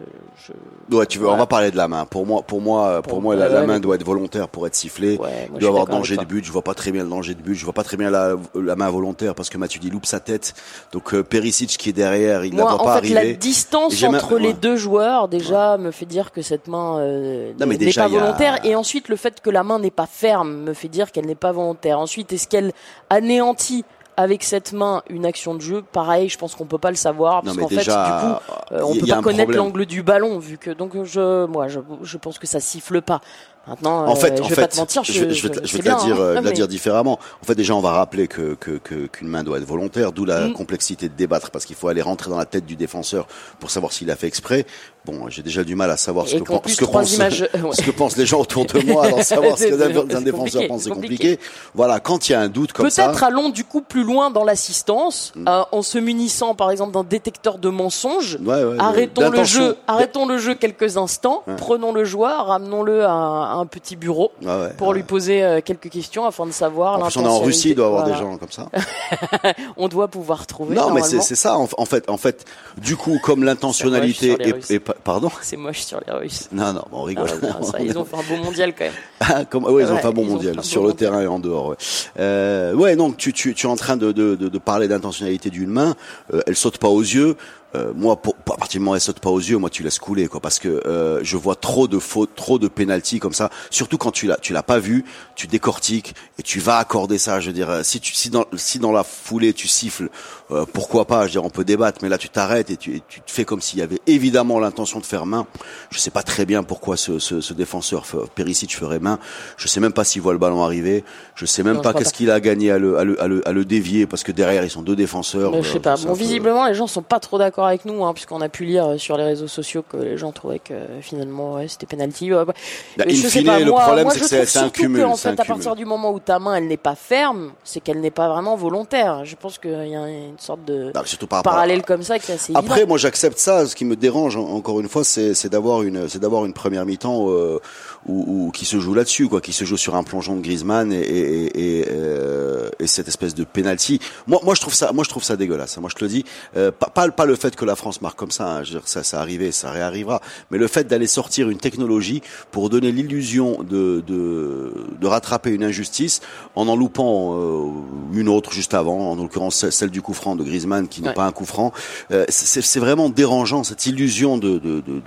[0.90, 0.96] je...
[0.96, 2.04] Ouais, tu veux, on va parler de la main.
[2.06, 5.16] Pour moi, pour moi, pour Pour- moi, la, main doit être volontaire pour être sifflée.
[5.18, 6.44] ouais, Il doit avoir danger de but.
[6.44, 7.54] Je vois pas très bien le danger de but.
[7.54, 10.54] Je vois pas très bien la, la main volontaire parce que Matuidi loupe sa tête.
[10.92, 13.32] Donc euh, Perisic qui est derrière, il ne la voit pas fait, arriver.
[13.32, 17.52] la distance même- entre les deux joueurs déjà me fait dire que cette main euh,
[17.76, 18.64] n'est pas a- volontaire.
[18.64, 21.34] Et ensuite, le fait que la main n'est pas ferme me fait dire qu'elle n'est
[21.34, 21.98] pas volontaire.
[21.98, 22.72] Ensuite, est-ce qu'elle
[23.08, 23.84] anéantit
[24.16, 25.82] avec cette main une action de jeu?
[25.92, 28.92] Pareil, je pense qu'on peut pas le savoir parce qu'en fait, du coup, euh, on
[28.94, 32.46] peut pas connaître l'angle du ballon vu que donc je, moi, je, je pense que
[32.46, 33.20] ça siffle pas.
[33.66, 35.54] Maintenant, En fait, euh, je vais fait, pas te mentir, je, je, vais- je te-
[35.54, 37.18] je vais sais te la bien, dire, hein, euh, de la mais- dire différemment.
[37.42, 40.54] En fait, déjà, on va rappeler que qu'une main doit être volontaire, d'où la Mm.
[40.54, 43.26] complexité de débattre, parce qu'il faut aller rentrer dans la tête du défenseur
[43.60, 44.66] pour savoir s'il a fait exprès.
[45.04, 47.00] Bon, j'ai déjà du mal à savoir ce que, qu'en pen- plus, ce que trois
[47.02, 47.72] pensent, images, ouais.
[47.72, 50.90] ce que pensent les gens autour de moi, savoir ce que d'un défenseur pense, c'est
[50.90, 51.38] compliqué.
[51.74, 53.06] Voilà, quand il y a un doute comme ça.
[53.08, 55.48] Peut-être allons du coup plus loin dans l'assistance, Mm.
[55.48, 58.38] euh, en se munissant par exemple d'un détecteur de mensonges.
[58.44, 63.49] Ouais, ouais, Arrêtons le jeu, arrêtons le jeu quelques instants, prenons le joueur, ramenons-le à
[63.52, 64.94] un, petit bureau ouais, pour ouais.
[64.96, 67.74] lui poser euh, quelques questions afin de savoir En plus, on est en Russie, il
[67.74, 68.68] doit y avoir des gens comme ça.
[69.76, 70.74] On doit pouvoir trouver.
[70.74, 71.56] non, mais c'est ça.
[71.58, 72.44] En, en fait, en fait,
[72.78, 75.30] du coup, comme l'intentionnalité est, est pardon.
[75.42, 76.48] C'est moche sur les Russes.
[76.52, 77.28] Non, non, on Ah, rigole.
[77.62, 78.92] ça, ils ont fait un beau mondial quand même.
[79.20, 81.10] Ah, Comme, ouais, ils ont fait un bon mondial sur bon le mondial.
[81.10, 81.68] terrain et en dehors.
[81.68, 81.76] Ouais,
[82.18, 85.50] euh, ouais donc tu, tu, tu es en train de, de, de, de parler d'intentionnalité
[85.50, 85.94] d'une main.
[86.32, 87.36] Euh, elle saute pas aux yeux.
[87.74, 89.70] Euh, moi, pour, pour- à partir du moment où elle saute pas aux yeux, moi
[89.70, 93.18] tu laisses couler, quoi, parce que euh, je vois trop de fautes, trop de pénalties
[93.20, 93.50] comme ça.
[93.70, 95.04] Surtout quand tu l'as, tu l'as pas vu,
[95.36, 97.40] tu décortiques et tu vas accorder ça.
[97.40, 100.08] Je veux dire, euh, si tu, si dans, si dans la foulée tu siffles,
[100.50, 102.96] euh, pourquoi pas Je veux dire, on peut débattre, mais là tu t'arrêtes et tu,
[102.96, 105.46] et tu te fais comme s'il y avait évidemment l'intention de faire main.
[105.90, 109.18] Je sais pas très bien pourquoi ce, ce, ce défenseur fe- Perisic ferait main.
[109.56, 111.04] Je sais même pas s'il voit le ballon arriver.
[111.34, 113.46] Je sais même Non, pas qu'est-ce qu'il a gagné à le, à le, à le,
[113.48, 115.52] à le dévier parce que derrière ils sont deux défenseurs.
[115.52, 115.96] Mais je sais Euh, pas.
[115.96, 118.64] Bon, peu- visiblement, les gens sont pas trop d'accord avec nous, hein, puisqu'on a pu
[118.64, 121.86] lire euh, sur les réseaux sociaux que les gens trouvaient que euh, finalement, ouais, c'était
[121.86, 122.32] penalty.
[122.32, 122.44] Ouais.
[122.44, 122.52] Bah,
[122.98, 125.02] Mais in je sais pas, le moi, problème, moi, c'est que c'est un cumul.
[125.02, 127.52] qu'en c'est un fait, à partir du moment où ta main, elle n'est pas ferme,
[127.64, 129.24] c'est qu'elle n'est pas vraiment volontaire.
[129.24, 131.82] Je pense qu'il y a une sorte de Non, mais surtout par rapport à- parallèle
[131.82, 132.88] comme ça qui est assez Après, évident.
[132.88, 133.66] moi, j'accepte ça.
[133.66, 136.52] Ce qui me dérange, en- encore une fois, c'est c'est d'avoir une, c'est d'avoir une
[136.52, 137.58] première mi-temps euh,
[138.06, 140.92] où, où- qui se joue là-dessus, quoi, qui se joue sur un plongeon de Griezmann
[140.92, 144.00] et, et, et, euh, et cette espèce de penalty.
[144.26, 145.76] Moi, moi, je trouve ça, moi, je trouve ça dégueulasse.
[145.78, 146.24] Moi, je te le dis,
[146.56, 148.46] euh, pas, pas, pas le fait que la France marque comme ça.
[148.56, 150.20] hein, je veux dire, ça, ça arrivait, ça réarrivera.
[150.50, 155.64] Mais le fait d'aller sortir une technologie pour donner l'illusion de, de, de rattraper une
[155.64, 156.20] injustice
[156.54, 157.70] en en loupant euh,
[158.14, 161.14] une autre juste avant, en l'occurrence celle- du coup franc de Griezmann qui n'est Ouais.
[161.14, 161.72] pas un coup franc.
[162.12, 165.02] Euh, c'est c'est vraiment dérangeant cette illusion de, de, de, de,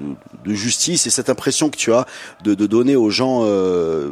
[0.46, 2.06] de justice et cette impression que tu as
[2.44, 4.10] de, de donner aux gens euh,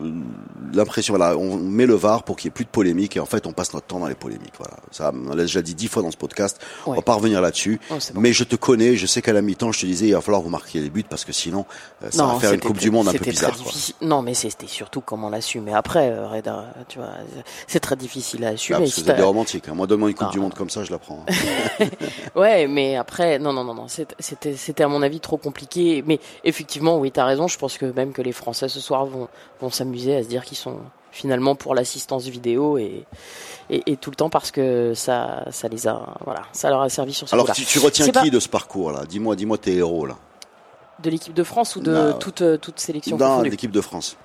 [0.74, 3.26] l'impression voilà on met le VAR pour qu'il n'y ait plus de polémique et en
[3.26, 5.88] fait on passe notre temps dans les polémiques voilà ça on l'a déjà dit dix
[5.88, 6.96] fois dans ce podcast on Ouais.
[6.98, 8.22] va pas revenir là-dessus Oh, bon.
[8.22, 10.42] mais je te connais je sais qu'à la mi-temps je te disais il va falloir
[10.42, 11.66] vous marquer les buts parce que sinon
[12.04, 13.72] euh, ça va faire une coupe très- du monde un peu bizarre quoi.
[14.02, 15.64] Non, mais c'était surtout comment on l'assume.
[15.66, 17.10] Mais après, euh, Reda, tu vois,
[17.68, 18.80] c'est très difficile à Ah, assumer.
[18.80, 19.74] parce que Si des romantiques hein.
[19.76, 21.86] moi donne-moi une coupe du monde comme ça je la prends hein.
[22.36, 26.04] Ouais, mais après, non, non, non, non, c'était, c'était à mon avis trop compliqué.
[26.06, 27.48] Mais effectivement, oui, t'as raison.
[27.48, 29.28] Je pense que même que les Français ce soir vont,
[29.62, 30.80] vont s'amuser à se dire qu'ils sont
[31.12, 33.06] finalement pour l'assistance vidéo et,
[33.70, 36.90] et, et tout le temps parce que ça, ça les a, voilà, ça leur a
[36.90, 39.04] servi sur ce alors tu, tu retiens qui pas- de ce parcours là?
[39.08, 40.16] Dis-moi dis-moi tes héros là.
[41.04, 42.14] De l'équipe de France ou de Non.
[42.20, 43.50] toute, euh, toute sélection confondue?
[43.50, 44.16] l'équipe de France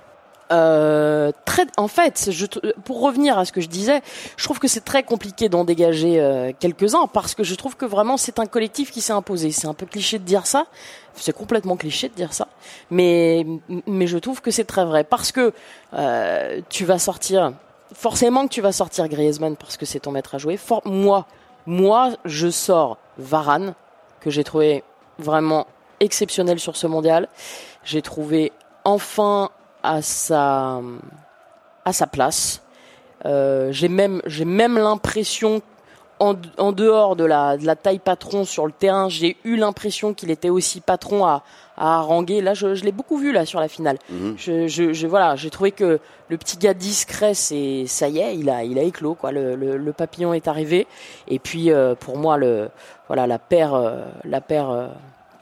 [0.53, 2.47] Euh, très, en fait, je,
[2.85, 4.01] pour revenir à ce que je disais,
[4.37, 7.85] je trouve que c'est très compliqué d'en dégager euh, quelques-uns parce que je trouve que
[7.85, 9.51] vraiment c'est un collectif qui s'est imposé.
[9.51, 10.67] C'est un peu cliché de dire ça,
[11.15, 12.49] c'est complètement cliché de dire ça,
[12.91, 13.45] mais
[13.87, 15.53] mais je trouve que c'est très vrai parce que
[15.95, 17.53] euh, tu vas sortir,
[17.93, 20.59] forcément que tu vas sortir Griezmann parce que c'est ton maître à jouer.
[20.85, 21.27] Moi,
[21.67, 23.75] moi, je sors Varane
[24.21, 24.85] que j'ai trouvé
[25.19, 25.67] vraiment
[25.99, 27.29] exceptionnel sur ce mondial.
[27.85, 28.53] J'ai trouvé
[28.85, 29.51] enfin
[29.87, 30.81] à sa
[31.85, 32.63] à sa place.
[33.25, 35.63] Euh, j'ai même j'ai même l'impression
[36.19, 40.15] en, en dehors de la de la taille patron sur le terrain, j'ai eu l'impression
[40.15, 41.43] qu'il était aussi patron à
[41.79, 42.41] à haranguer.
[42.41, 43.99] Là, je, je l'ai beaucoup vu là sur la finale.
[44.09, 44.35] Mhm.
[44.39, 48.35] Je, je, je- voilà, j'ai trouvé que le petit gars discret, c'est ça y est,
[48.35, 49.31] il a il a éclos quoi.
[49.31, 50.87] Le, le, le papillon est arrivé.
[51.29, 52.71] Et puis euh, pour moi le
[53.09, 54.89] voilà la paire euh, la paire euh,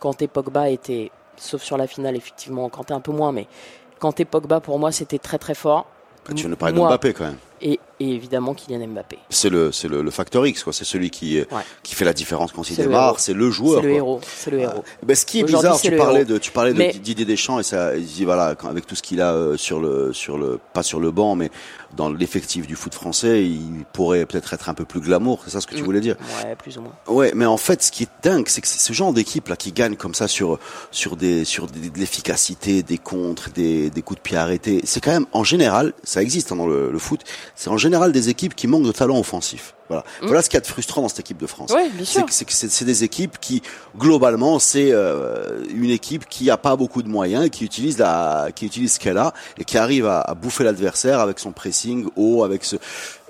[0.00, 3.46] Kanté Pogba était sauf sur la finale effectivement Kanté un peu moins mais
[3.98, 5.86] Kanté Pogba pour moi c'était très très fort.
[6.34, 9.18] tu nous parler de Mbappé quand même et, et évidemment Kylian Mbappé.
[9.30, 11.62] c'est le c'est le, le facteur X quoi c'est celui qui euh, Ouais.
[11.82, 13.96] qui fait la différence quand il C'est le démarre c'est le C'est joueur le quoi.
[13.96, 14.84] héros, c'est le héros.
[15.04, 16.32] Ben, ce qui est bizarre, c'est tu le parlais héros.
[16.32, 18.94] de, tu parlais Mais- de Didier Deschamps et ça, il dit voilà, quand- avec tout
[18.96, 21.50] ce qu'il a euh, sur le, sur le, pas sur le banc, mais
[21.96, 25.42] dans l'effectif du foot français, il pourrait peut-être être un peu plus glamour.
[25.44, 25.84] C'est ça ce que tu Mm.
[25.84, 26.16] voulais dire?
[26.44, 26.92] Ouais, plus ou moins.
[27.06, 29.54] Ouais, mais en fait, ce qui est dingue, c'est que c'est ce genre d'équipe là
[29.56, 30.58] qui gagne comme ça sur
[30.90, 34.80] sur des sur des- de l'efficacité, des contres, des, des coups de pied arrêtés.
[34.84, 37.20] C'est quand même en général, ça existe hein, dans le, le foot.
[37.54, 39.74] C'est en général des équipes qui manquent de talent offensif.
[39.88, 41.70] Voilà, voilà ce qu'il y a de frustrant dans cette équipe de France.
[41.70, 41.76] Mm.
[41.98, 43.60] Oui, C'est des équipes qui
[43.98, 48.64] globalement c'est euh, une équipe qui a pas beaucoup de moyens, qui utilise la qui
[48.66, 52.44] utilise ce qu'elle a et qui arrive à, à bouffer l'adversaire avec son pressing haut,
[52.44, 52.76] avec ce.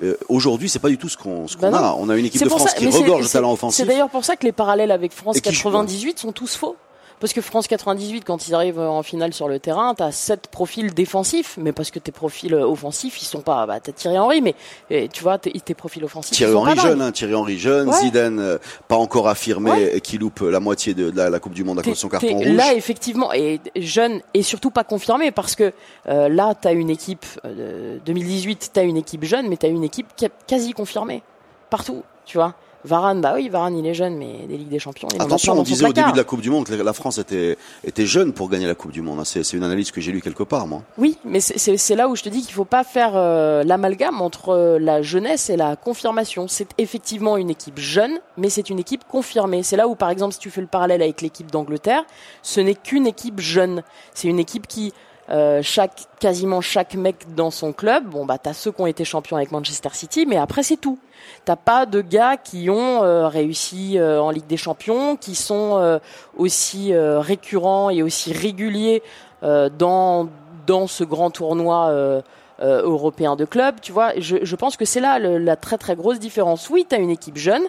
[0.03, 1.95] euh, Aujourd'hui, c'est pas du tout ce qu'on ce qu'on Bah a.
[1.99, 3.77] On a une équipe de France ça- qui regorge de talent offensif.
[3.85, 6.55] C'est d'ailleurs pour ça que les parallèles avec France Et qui joue, 98 sont tous
[6.57, 6.77] faux.
[7.25, 10.93] Parce que France 98, quand ils arrivent en finale sur le terrain, t'as sept profils
[10.93, 13.65] défensifs, mais parce que tes profils euh, offensifs, ils sont pas.
[13.65, 14.55] Bah, t'as Thierry Henry, mais
[14.93, 16.37] euh, tu vois, tes, tes profils offensifs.
[16.37, 17.99] Thierry ils sont Henry pas jeune, hein, Thierry Henry jeune, Ouais.
[17.99, 18.59] Zidane euh,
[18.89, 19.97] pas encore affirmé Ouais.
[19.97, 22.11] et qui loupe la moitié de la, la Coupe du Monde à cause de son
[22.11, 22.47] carton rouge.
[22.47, 25.73] Là, effectivement, et jeune et surtout pas confirmé parce que
[26.11, 30.09] euh, là, t'as une équipe euh, 2018, t'as une équipe jeune, mais t'as une équipe
[30.15, 31.23] qui est quasi confirmée
[31.71, 32.53] partout, tu vois.
[32.85, 35.63] Varane, bah oui, Varane, il est jeune, mais des Ligues des Champions, il Attention, on
[35.63, 38.51] disait au début de la Coupe du Monde que la France était était jeune pour
[38.51, 39.21] gagner la Coupe du Monde.
[39.21, 39.25] hein.
[39.25, 40.83] C'est c'est une analyse que j'ai lue quelque part, moi.
[40.99, 43.63] Oui, mais c'est- c'est c'est là où je te dis qu'il faut pas faire euh,
[43.65, 46.47] l'amalgame entre euh, la jeunesse et la confirmation.
[46.49, 49.63] C'est effectivement une équipe jeune, mais c'est une équipe confirmée.
[49.63, 52.05] C'est là où, par exemple, si tu fais le parallèle avec l'équipe d'Angleterre,
[52.43, 53.83] ce n'est qu'une équipe jeune.
[54.13, 54.93] C'est une équipe qui
[55.31, 58.05] euh, chaque quasiment chaque mec dans son club.
[58.07, 60.99] Bon bah t'as ceux qui ont été champions avec Manchester City, mais après c'est tout.
[61.45, 65.79] T'as pas de gars qui ont euh, réussi euh, en Ligue des Champions, qui sont
[65.79, 65.99] euh,
[66.37, 69.03] aussi euh, récurrents et aussi réguliers
[69.43, 70.29] euh, dans
[70.67, 72.23] dans ce grand tournoi
[72.61, 73.77] européen de club.
[73.83, 76.71] Tu vois, je, je pense que c'est là le- la très très grosse différence.
[76.71, 77.65] Oui, t'as une équipe jeune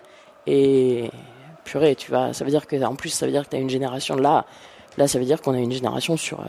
[0.47, 1.09] et
[1.63, 3.69] purée, tu vois, ça veut dire que en plus ça veut dire que t'as une
[3.69, 4.45] génération là.
[4.97, 6.43] Là, ça veut dire qu'on a une génération sur euh,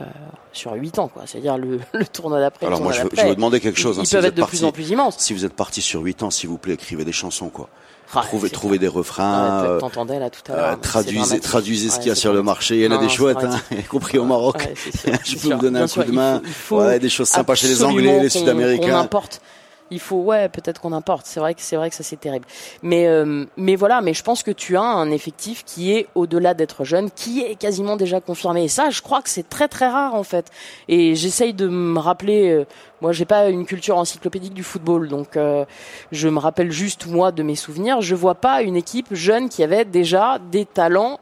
[0.53, 1.23] sur huit ans, quoi.
[1.25, 2.65] C'est-à-dire le, le tournoi d'après.
[2.65, 3.97] Alors moi, je je veux demander quelque chose.
[3.97, 5.15] Ils, hein, ils si peuvent vous être de parti- plus en plus immenses.
[5.19, 7.67] Si vous êtes parti sur 8 ans, s'il vous plaît, écrivez des chansons, quoi.
[8.15, 9.61] Ah, trouvez, trouvez des Ah, refrains.
[9.63, 10.79] ouais, euh, T'entendais là tout à euh, l'heure.
[10.79, 12.77] traduisez, traduisez ce qu'il y a sur le marché.
[12.77, 14.55] Il y en a des chouettes, hein, y compris au Maroc.
[14.59, 15.55] Ouais, sûr, je peux sûr.
[15.57, 16.37] vous donner Bien un sûr, coup de il main.
[16.39, 18.91] faut- il faut Ouais, des choses sympas chez les Anglais, les Sud-Américains.
[18.91, 19.41] qu'on importe.
[19.89, 21.25] Il faut, ouais, peut-être qu'on importe.
[21.25, 22.45] C'est vrai que c'est vrai que ça c'est terrible.
[22.83, 24.01] Mais, euh, mais voilà.
[24.01, 27.55] Mais je pense que tu as un effectif qui est au-delà d'être jeune, qui est
[27.55, 28.65] quasiment déjà confirmé.
[28.65, 30.51] Et ça, je crois que c'est très très rare en fait.
[30.87, 32.49] Et j'essaye de me rappeler.
[32.49, 32.65] euh,
[33.01, 35.65] moi, j'ai pas une culture encyclopédique du football, donc euh,
[36.11, 38.01] je me rappelle juste moi de mes souvenirs.
[38.01, 41.19] Je vois pas une équipe jeune qui avait déjà des talents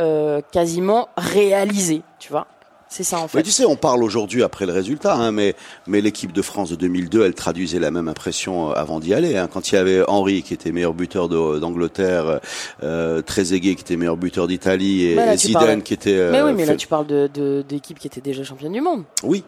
[0.00, 2.02] euh, quasiment réalisés.
[2.18, 2.46] Tu vois,
[2.88, 3.42] c'est ça en Mais fait.
[3.42, 5.54] tu sais, on parle aujourd'hui après le résultat, hein, mais,
[5.86, 9.36] mais l'équipe de France de 2002, elle traduisait la même impression euh, avant d'y aller.
[9.36, 9.48] Hein.
[9.52, 12.40] Quand il y avait Henry qui était meilleur buteur d'Angleterre,
[12.82, 16.16] euh, Trezeguet qui était meilleur buteur d'Italie et, Mais là, et Zidane parles- qui était.
[16.16, 18.72] euh, Mais oui, mais là fait- tu parles de de- d'équipes qui étaient déjà championnes
[18.72, 19.04] du monde.
[19.22, 19.44] Oui,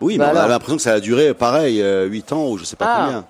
[0.00, 2.58] oui, Bah mais on a l'impression que ça a duré pareil, euh, 8 ans ou
[2.58, 3.02] je sais pas Ah.
[3.04, 3.24] combien.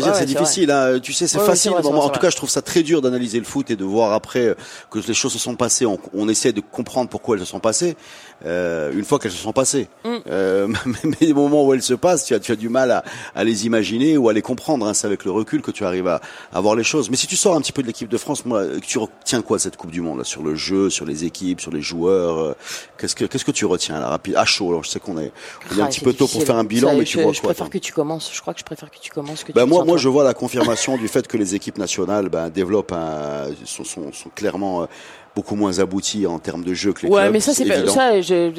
[0.00, 0.98] Ouais, c'est difficile, hein.
[1.00, 1.72] tu sais, c'est Ouais, facile.
[1.72, 3.84] vrai, vrai, en tout cas, je trouve ça très dur d'analyser le foot et de
[3.84, 4.54] voir après
[4.90, 5.86] que les choses se sont passées.
[5.86, 7.96] On, on essaie de comprendre pourquoi elles se sont passées.
[8.44, 10.08] Euh, une fois qu'elles se sont passées, Mm.
[10.28, 10.66] euh,
[11.04, 13.44] mais les moments où elles se passent, tu as, tu as du mal à, à
[13.44, 14.86] les imaginer ou à les comprendre.
[14.86, 14.94] Hein.
[14.94, 16.20] C'est avec le recul que tu arrives à,
[16.52, 17.08] à voir les choses.
[17.10, 19.58] Mais si tu sors un petit peu de l'équipe de France, moi, tu retiens quoi
[19.58, 22.38] de cette Coupe du Monde là, sur le jeu, sur les équipes, sur les joueurs
[22.38, 22.56] euh,
[22.98, 25.32] Qu'est-ce que qu'est-ce que tu retiens là, rapide, à chaud Alors, je sais qu'on est,
[25.72, 27.22] on est un Ah, petit peu tôt pour faire un bilan, Ça, mais tu je,
[27.22, 27.72] vois je quoi préfère toi?
[27.72, 28.30] que tu commences.
[28.34, 29.44] Je crois que je préfère que tu commences.
[29.44, 32.28] Que bah tu moi, moi, je vois la confirmation du fait que les équipes nationales
[32.28, 34.86] ben, développent un, sont, sont, sont clairement euh,
[35.34, 37.32] beaucoup moins abouties en termes de jeu que les Ouais, clubs.
[37.32, 38.52] mais ça c'est pas- ça, je-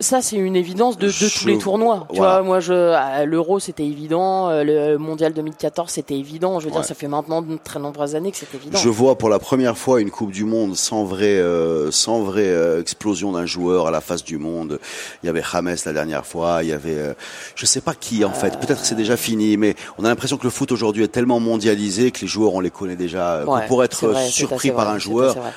[0.00, 2.06] ça c'est une évidence de, de tous les tournois.
[2.10, 2.34] Tu voilà.
[2.34, 6.60] vois, moi je l'Euro c'était évident, euh, le mondial 2014 c'était évident.
[6.60, 6.78] Je veux Ouais.
[6.78, 8.78] dire, ça fait maintenant de très nombreuses années que c'est évident.
[8.78, 12.42] Je vois pour la première fois une Coupe du Monde sans vraie, euh, sans vraie
[12.46, 14.78] euh, explosion d'un joueur à la face du monde.
[15.22, 17.14] Il y avait James la dernière fois, il y avait, euh,
[17.56, 18.58] je sais pas qui en fait.
[18.60, 21.40] Peut-être que c'est déjà fini, mais on a l'impression que le foot aujourd'hui est tellement
[21.40, 23.44] mondialisé que les joueurs on les connaît déjà.
[23.44, 25.50] Ouais, que pour être vrai, surpris par vrai, un joueur, vrai.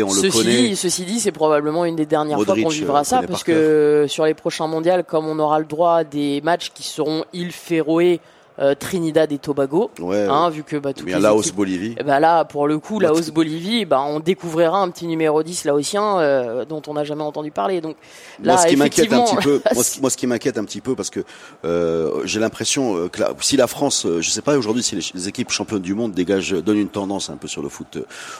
[0.00, 0.68] Mbappé on le ceci connaît.
[0.68, 3.44] dit, ceci dit, c'est probablement une des dernières Modric, fois qu'on vivra euh, ça, parce
[3.44, 6.82] par que sur les prochains mondiaux, comme on aura le droit à des matchs qui
[6.82, 8.20] seront île Féroé,
[8.60, 10.26] euh, Trinidad et Tobago, Ouais.
[10.28, 11.94] hein, vu que bah, toutes Ou bien les Laos, équipes- Bolivie.
[12.04, 15.64] Ben là, pour le coup, Bah, Laos Bolivie, bah, on découvrira un petit numéro 10
[15.64, 17.80] laotien euh, dont on n'a jamais entendu parler.
[17.80, 17.96] Donc
[18.42, 20.64] là, moi, ce qui m'inquiète un petit peu, moi, ce, moi, ce qui m'inquiète un
[20.64, 21.20] petit peu, parce que
[21.64, 24.94] euh, j'ai l'impression euh, que la- si la France, euh, je sais pas aujourd'hui si
[24.96, 27.98] les, les équipes championnes du monde dégagent, donnent une tendance un peu sur le foot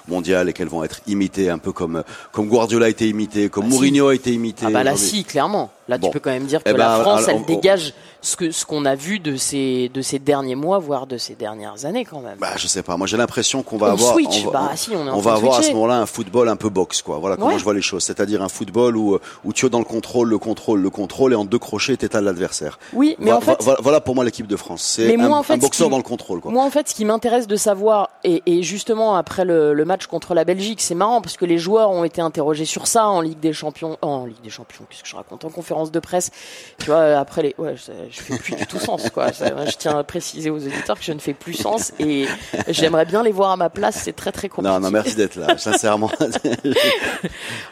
[0.09, 2.03] mondial et qu'elles vont être imitées un peu comme
[2.33, 3.75] comme Guardiola a été imité, comme Ah, si.
[3.75, 4.67] Mourinho a été imité.
[4.67, 5.71] ah bah là, si, clairement.
[5.89, 6.07] Là, Bon.
[6.09, 8.37] tu peux quand même dire que Eh la ben, France, alors, elle on- dégage ce
[8.37, 11.85] que ce qu'on a vu de ces de ces derniers mois, voire de ces dernières
[11.85, 12.37] années, quand même.
[12.39, 12.97] Bah, je sais pas.
[12.97, 14.45] Moi, j'ai l'impression qu'on va On avoir, switch.
[14.47, 16.69] on va, Bah, si, on on va avoir à ce moment-là un football un peu
[16.69, 17.19] box, quoi.
[17.19, 18.03] Voilà comment je vois les choses.
[18.05, 21.37] C'est-à-dire un football où où tu es dans le contrôle, le contrôle, le contrôle, et
[21.37, 22.79] en deux crochets, t'étales l'adversaire.
[22.93, 24.83] Oui, mais Voilà- en fait, voilà, pour moi l'équipe de France.
[24.83, 26.51] C'est un, moi, en fait, un ce boxeur dans le contrôle, quoi.
[26.53, 30.07] Moi, en fait, ce qui m'intéresse de savoir, et, et justement après le, le match
[30.07, 33.21] contre la Belgique, c'est marrant parce que les joueurs ont été interrogés sur ça en
[33.21, 36.31] Ligue des Champions, en Ligue des Champions, qu'est-ce que je raconte, en conférence de presse.
[36.79, 37.75] Tu vois, après les, ouais,
[38.11, 39.33] je, fais plus du tout sens, quoi.
[39.33, 42.27] Ça, je tiens à préciser aux auditeurs que je ne fais plus sens et
[42.69, 44.01] j'aimerais bien les voir à ma place.
[44.03, 44.75] C'est très très compliqué.
[44.75, 45.57] Non, non, merci d'être là.
[45.59, 46.11] Sincèrement.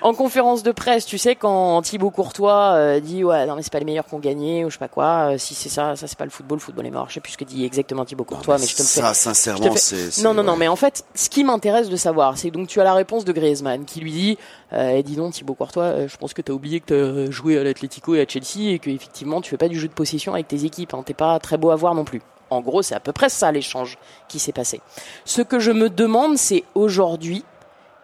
[0.02, 3.72] En conférence de presse, tu sais, quand Thibaut Courtois euh, dit ouais, non mais c'est
[3.72, 5.32] pas les meilleurs qui ont gagné ou je sais pas quoi.
[5.32, 7.06] euh, si c'est ça, ça c'est pas le football, le football est mort.
[7.08, 9.00] Je sais plus ce que dit exactement Thibaut Courtois, mais, je te le fais.
[9.00, 10.22] ça, sincèrement, c'est.
[10.22, 10.58] Non, non, non, ouais.
[10.60, 13.32] mais en fait, ce qui m'intéresse de savoir, c'est donc tu as la réponse de
[13.32, 14.38] Griezmann qui lui dit,
[14.72, 17.58] euh, dis donc Thibaut Courtois, je pense que tu as oublié que tu as joué
[17.58, 20.27] à l'Atlético et à Chelsea et que effectivement tu fais pas du jeu de possession
[20.32, 22.22] avec tes équipes, hein, t'es pas très beau à voir non plus.
[22.50, 24.80] En gros, c'est à peu près ça l'échange qui s'est passé.
[25.24, 27.44] Ce que je me demande, c'est aujourd'hui,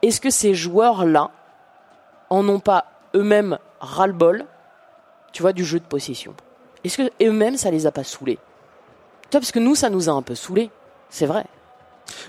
[0.03, 1.31] est-ce que ces joueurs-là
[2.31, 2.85] en ont pas
[3.15, 4.45] eux-mêmes ras-le-bol,
[5.33, 6.35] tu vois, du jeu de possession?
[6.85, 8.39] Est-ce que eux-mêmes ça les a pas saoulés?
[9.31, 10.71] Parce que nous, ça nous a un peu saoulés,
[11.09, 11.47] c'est vrai.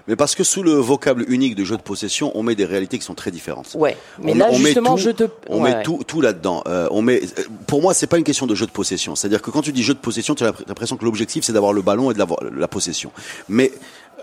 [0.07, 2.97] Mais parce que sous le vocable unique de jeu de possession, on met des réalités
[2.97, 3.75] qui sont très différentes.
[3.75, 5.23] Ouais, mais On- là on met justement, tout- je te.
[5.49, 5.83] On ouais, met ouais.
[5.83, 6.63] tout, tout là-dedans.
[6.67, 7.21] Euh, on met,
[7.67, 9.15] pour moi, c'est pas une question de jeu de possession.
[9.15, 11.73] C'est-à-dire que quand tu dis jeu de possession, tu as l'impression que l'objectif c'est d'avoir
[11.73, 13.11] le ballon et de l'avoir- la possession.
[13.49, 13.71] Mais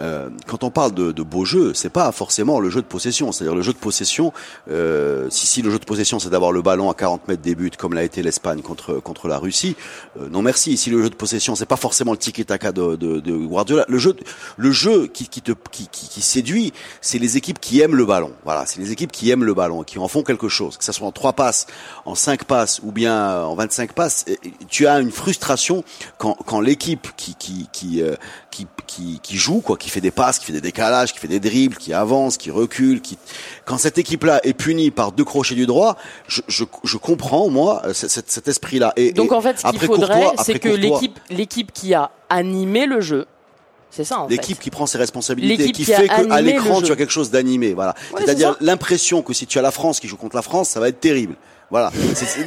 [0.01, 3.33] euh, quand on parle de, de beau jeu, c'est pas forcément le jeu de possession.
[3.33, 4.33] C'est-à-dire le jeu de possession.
[4.71, 7.55] Euh, si si le jeu de possession c'est d'avoir le ballon à 40 mètres des
[7.55, 9.77] buts, comme l'a été l'Espagne contre contre la Russie,
[10.19, 10.77] euh, non merci.
[10.77, 13.99] Si le jeu de possession c'est pas forcément le tiki-taka de, de, de Guardiola, le
[13.99, 14.17] jeu
[14.57, 18.33] le jeu qui, qui te qui, qui, séduit, c'est les équipes qui aiment le ballon.
[18.45, 20.93] Voilà, c'est les équipes qui aiment le ballon, qui en font quelque chose, que ça
[20.93, 21.67] soit en trois passes,
[22.05, 24.25] en cinq passes ou bien euh, en 25 passes.
[24.69, 25.85] Tu as une frustration
[26.19, 28.15] quand, quand l'équipe qui qui qui, euh,
[28.53, 31.27] qui qui qui joue quoi, qui fait des passes, qui fait des décalages, qui fait
[31.27, 33.19] des dribbles, qui avance, qui recule, qui
[33.65, 35.97] quand cette équipe-là est punie par deux crochets du droit,
[36.29, 38.93] je je, je comprends moi cet, cet- esprit-là.
[38.97, 42.87] Et Donc et en fait, ce qu'il faudrait, c'est que l'équipe, l'équipe qui a animé
[42.87, 43.27] le jeu,
[43.91, 44.27] c'est ça.
[44.29, 47.31] L'équipe qui prend ses responsabilités, L'équipe qui qui fait qu'à l'écran tu as quelque chose
[47.31, 47.95] d'animé, voilà.
[48.13, 50.69] Ouais, C'est-à-dire c'est l'impression que si tu as la France qui joue contre la France,
[50.69, 51.35] ça va être terrible.
[51.73, 51.91] Voilà.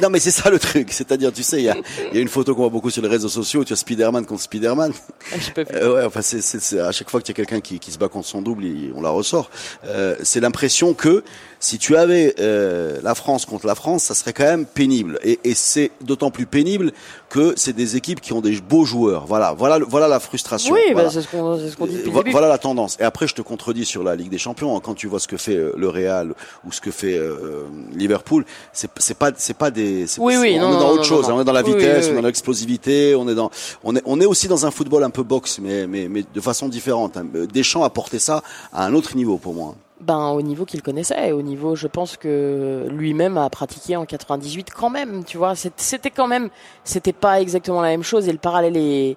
[0.00, 0.92] Non mais c'est ça le truc.
[0.92, 1.76] C'est-à-dire, tu sais, il y a,
[2.12, 3.64] y a une photo qu'on voit beaucoup sur les réseaux sociaux.
[3.64, 4.92] Tu as Spider-Man contre Spider-Man.
[5.36, 5.76] Je peux plus.
[5.76, 7.90] Euh, ouais, enfin, c'est, c'est, c'est- à chaque fois qu'il y a quelqu'un qui, qui
[7.90, 9.50] se bat contre son double, il- on la ressort.
[9.84, 11.24] Euh, c'est l'impression que
[11.58, 15.18] si tu avais euh, la France contre la France, ça serait quand même pénible.
[15.24, 16.92] Et, et c'est d'autant plus pénible
[17.28, 19.26] que c'est des équipes qui ont des beaux joueurs.
[19.26, 20.72] Voilà, voilà, voilà la frustration.
[20.74, 21.08] Oui, Voilà.
[21.08, 22.30] bah, c'est ce qu'on, ce dit depuis.
[22.32, 22.96] Voilà la tendance.
[23.00, 24.78] Et après, je te contredis sur la Ligue des Champions.
[24.80, 26.34] Quand tu vois ce que fait euh, le Real
[26.64, 30.06] ou ce que fait euh, Liverpool, c'est pas c'est pas des.
[30.18, 31.28] Oui, oui, on non, est dans non, autre non, chose.
[31.30, 31.34] hein.
[31.36, 33.50] On est dans la vitesse, oui, on est dans l'explosivité, on est dans
[33.84, 36.40] on est on est aussi dans un football un peu boxe, mais mais mais de
[36.40, 37.16] façon différente.
[37.16, 37.26] hein.
[37.52, 39.74] Deschamps a porté ça à un autre niveau pour moi.
[40.06, 44.70] Ben, au niveau qu'il connaissait, au niveau, je pense que lui-même a pratiqué en 98
[44.70, 45.54] quand même, tu vois.
[45.56, 46.48] C'était quand même,
[46.84, 49.16] c'était pas exactement la même chose et le parallèle est,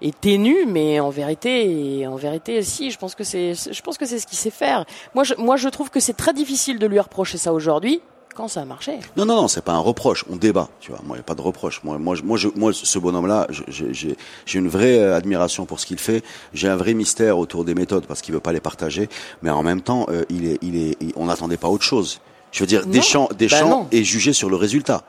[0.00, 4.06] est ténu, mais en vérité, en vérité, si, je pense que c'est, je pense que
[4.06, 4.84] c'est ce qu'il sait faire.
[5.12, 8.00] Moi, je, moi, je trouve que c'est très difficile de lui reprocher ça aujourd'hui
[8.38, 8.92] quand ça a marché.
[9.16, 10.24] Non, non, non, c'est pas un reproche.
[10.30, 11.00] On débat, tu vois.
[11.04, 11.80] Moi, il n'y a pas de reproche.
[11.82, 14.16] Moi, moi, je- moi, je, moi ce bonhomme-là, j'ai-
[14.54, 16.22] une vraie euh, admiration pour ce qu'il fait.
[16.54, 19.08] J'ai un vrai mystère autour des méthodes parce qu'il veut pas les partager.
[19.42, 22.20] Mais en même temps, euh, il est, il est, il- on n'attendait pas autre chose.
[22.52, 22.92] Je veux dire, Non.
[22.92, 23.88] Deschamps, Deschamps Bah non.
[23.90, 25.02] est jugé sur le résultat.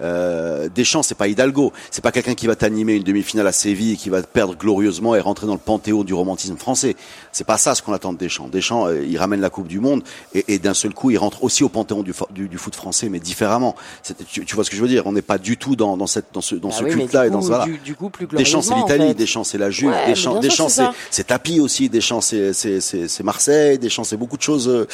[0.00, 3.94] Euh, Deschamps, c'est pas Hidalgo, c'est pas quelqu'un qui va t'animer une demi-finale à Séville
[3.94, 6.94] et qui va perdre glorieusement et rentrer dans le panthéon du romantisme français.
[7.32, 8.48] C'est pas ça ce qu'on attend de Deschamps.
[8.48, 10.02] Deschamps, euh, il ramène la Coupe du Monde
[10.34, 12.74] et, et d'un seul coup, il rentre aussi au panthéon du, fo- du, du foot
[12.74, 13.74] français, mais différemment.
[14.30, 15.06] Tu, tu vois ce que je veux dire?
[15.06, 17.02] On n'est pas du tout dans, dans cette, dans ce, dans Bah ce oui, mais
[17.02, 17.64] culte-là et dans ce voilà.
[17.64, 19.14] du, du coup, plus Deschamps, c'est glorieusement, en l'Italie, fait.
[19.14, 20.92] Deschamps, c'est la Juve, Ouais, Deschamps, c'est c'est ça.
[21.10, 24.68] c'est Tapi aussi, Deschamps, c'est Marseille, Deschamps, c'est beaucoup de choses.
[24.68, 24.86] euh,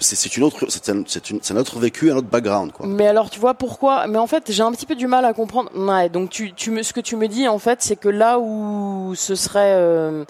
[0.00, 2.86] C'est une autre, un, c'est un autre vécu, un autre background, quoi.
[2.86, 5.32] Mais alors, tu vois pourquoi Mais en fait, j'ai un petit peu du mal à
[5.32, 5.70] comprendre.
[5.74, 8.38] Ouais, donc tu, tu me, ce que tu me dis en fait, c'est que là
[8.38, 10.24] où ce serait, euh,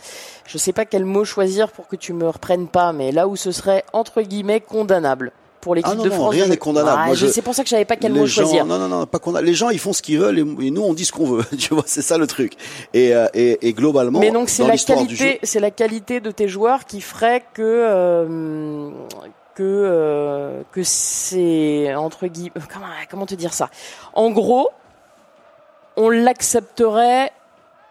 [0.46, 3.36] je sais pas quel mot choisir pour que tu me reprennes pas, mais là où
[3.36, 6.30] ce serait entre guillemets condamnable pour l'équipe Ah non, de non, France.
[6.34, 7.14] rien n'est condamnable.
[7.14, 8.66] Je- C'est pour ça que je savais pas quel les mot gens, choisir.
[8.66, 9.42] Non, non, non, pas a.
[9.42, 11.44] Les gens, ils font ce qu'ils veulent et, nous, on dit ce qu'on veut.
[11.58, 12.54] Tu vois, c'est ça le truc.
[12.92, 16.48] Et, euh, et, et globalement, Mais donc c'est la qualité, c'est la qualité de tes
[16.48, 18.90] joueurs qui ferait que euh,
[19.54, 23.70] que euh, que c'est entre guillemets comment comment te dire ça?
[24.14, 24.70] En gros,
[25.96, 27.32] on l'accepterait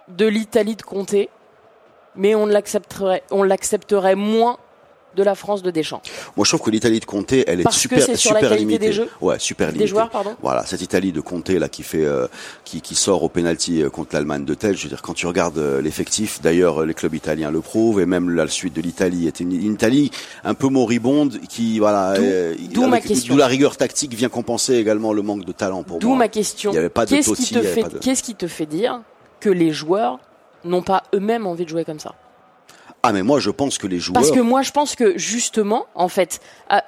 [0.08, 1.30] de l'Italie de Comté,
[2.16, 4.58] mais on l'accepterait on l'accepterait moins
[5.16, 6.02] de la France de Deschamps.
[6.38, 8.42] moi, je trouve que l'Italie de Conte, elle est Parce que super, c'est sur la
[8.56, 8.80] limitée.
[8.80, 9.88] des jeux Ouais, super Des limitée.
[9.88, 10.36] joueurs, pardon.
[10.42, 12.28] Voilà, cette Italie de Conte là qui fait, euh,
[12.64, 14.78] qui, qui sort au penalty euh, contre l'Allemagne de tête.
[14.78, 18.00] Je veux dire, quand tu regardes euh, l'effectif, d'ailleurs, euh, les clubs italiens le prouvent
[18.00, 20.12] et même la suite de l'Italie était une, une Italie
[20.44, 23.34] un peu moribonde qui, voilà, D'où- euh, d'où ma question.
[23.34, 26.18] d'où la rigueur tactique vient compenser également le manque de talent pour D'où moi.
[26.18, 26.72] ma question.
[26.72, 29.02] Il y avait pas de Qu'est-ce qui de- qu'est-ce qui te fait dire
[29.40, 30.20] que les joueurs
[30.64, 32.14] n'ont pas eux-mêmes envie de jouer comme ça?
[33.04, 34.14] Ah, mais moi, je pense que les joueurs.
[34.14, 36.84] Parce que moi, je pense que justement, en fait, ah,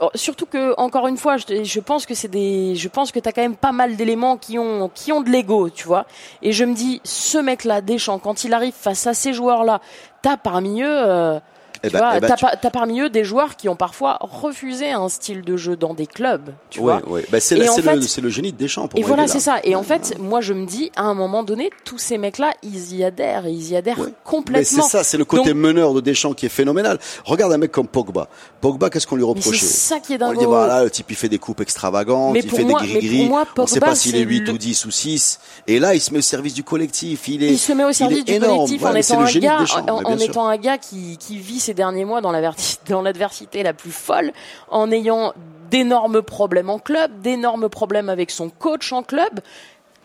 [0.00, 3.32] euh, surtout que encore une fois, je, pense que c'est des, je pense que t'as
[3.32, 6.06] quand même pas mal d'éléments qui ont, qui ont de l'ego, tu vois.
[6.42, 9.80] Et je me dis, ce mec-là, Deschamps, quand il arrive face à ces joueurs-là,
[10.20, 11.40] t'as parmi eux, euh,
[11.88, 14.18] tu ben- vois, eh ben, t'as, tu- t'as parmi eux des joueurs qui ont parfois
[14.20, 17.08] refusé un style de jeu dans des clubs, tu Ouais, vois.
[17.14, 17.26] ouais.
[17.30, 19.56] Bah, c'est fait- le, génie de Deschamps pour Et moi, voilà, il est c'est ça.
[19.64, 22.94] Et en fait, moi, je me dis, à un moment donné, tous ces mecs-là, ils
[22.94, 23.98] y adhèrent, ils y adhèrent.
[23.98, 24.82] Mais c'est complètement.
[24.84, 26.98] ça, c'est le côté Donc- meneur de Deschamps qui est phénoménal.
[27.24, 28.28] Regarde un mec comme Pogba.
[28.60, 30.30] Pogba, qu'est-ce qu'on lui Mais c'est reprochait ça qui est On dingue.
[30.32, 32.86] lui dit, voilà, le type, il fait des coupes extravagantes, Mais il fait moi- des
[32.88, 33.28] gris-gris.
[33.30, 35.40] on sait Pogba, pas s'il est c'est 8 le- ou 10 ou 6.
[35.66, 37.28] Et là, il se met au service du collectif.
[37.28, 41.60] Il est, il se met au service du collectif en étant un gars, qui, vit
[41.72, 42.20] ces derniers mois
[42.86, 44.32] dans l'adversité la plus folle,
[44.68, 45.32] en ayant
[45.70, 49.40] d'énormes problèmes en club, d'énormes problèmes avec son coach en club.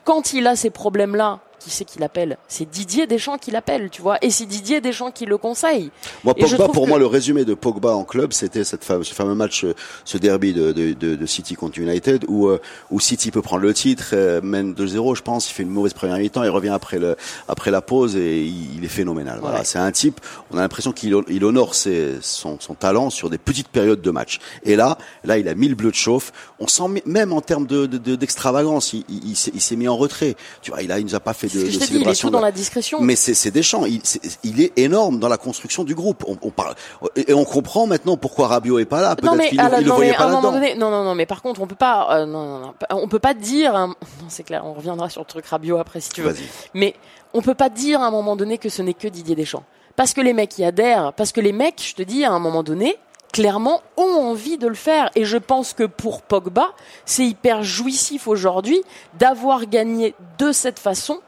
[0.06, 2.38] Quand il a ces problèmes-là, qui c'est qui l'appelle?
[2.48, 4.18] C'est Didier Deschamps qui l'appelle, tu vois.
[4.22, 5.92] Et c'est Didier Deschamps qui le conseille.
[6.24, 9.14] Moi, Pogba, pour que- moi, le résumé de Pogba en club, c'était cette fame- ce
[9.14, 9.66] fameux match,
[10.06, 12.60] ce derby de, de, de, de City contre United, où, euh,
[12.92, 15.94] où City peut prendre le titre, euh, mène 2-0, je pense, il fait une mauvaise
[15.94, 17.16] première mi-temps, il revient après, le,
[17.48, 19.40] après la pause et il, il est phénoménal.
[19.42, 19.66] Voilà, Ouais.
[19.66, 20.20] c'est un type,
[20.52, 24.02] on a l'impression qu'il hon- il honore ses, son, son talent sur des petites périodes
[24.02, 24.40] de match.
[24.64, 26.32] Et là, là, il a mis le bleu de chauffe.
[26.60, 30.36] On sent même en termes de, de, de- d'extravagance, il, il s'est mis en retrait.
[30.62, 32.00] Tu vois, il a, il nous a pas fait de, que de je t'ai dit,
[32.02, 33.00] il est tout dans de- la discrétion.
[33.02, 36.24] mais c'est c'est Deschamps, il, c'est- il est énorme dans la construction du groupe.
[36.28, 36.76] On, on parle
[37.16, 39.10] et on comprend maintenant pourquoi Rabiot est pas là.
[39.10, 40.60] non Peut-être mais, qu'il le voyait mais pas à un moment là-dedans.
[40.68, 43.08] donné, non non non, mais par contre on peut pas, euh, non, non, non, on
[43.08, 43.96] peut pas dire, non
[44.30, 46.32] c'est clair, on reviendra sur le truc Rabiot après si tu veux.
[46.32, 46.44] Vas-y.
[46.74, 46.94] Mais
[47.34, 49.64] on peut pas dire à un moment donné que ce n'est que Didier Deschamps.
[49.96, 52.38] Parce que les mecs y adhèrent, parce que les mecs, je te dis, à un
[52.40, 52.96] moment donné,
[53.34, 55.10] clairement, ont envie de le faire.
[55.16, 56.68] Et je pense que pour Pogba,
[57.06, 58.80] c'est hyper jouissif aujourd'hui
[59.20, 61.20] d'avoir gagné de cette façon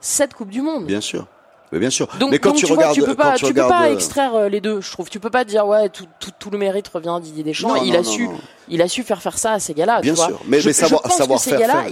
[0.00, 0.86] cette Coupe du Monde.
[0.86, 1.26] Bien sûr.
[1.70, 2.06] Mais bien sûr.
[2.18, 3.70] Donc, mais quand donc tu, tu, regardes, vois, tu peux pas, tu tu peux regardes,
[3.84, 4.80] pas euh, extraire euh, les deux.
[4.80, 7.44] Je trouve, tu peux pas dire ouais, tout, tout, tout le mérite revient à Didier
[7.44, 7.68] Deschamps.
[7.74, 8.26] Non, il non, a non, su,
[8.68, 10.00] il a su faire faire ça à ces gars-là.
[10.00, 10.28] Bien tu vois.
[10.28, 10.40] sûr.
[10.46, 11.84] Mais- je, mais savoir- je pense savoir que ces faire gars-là,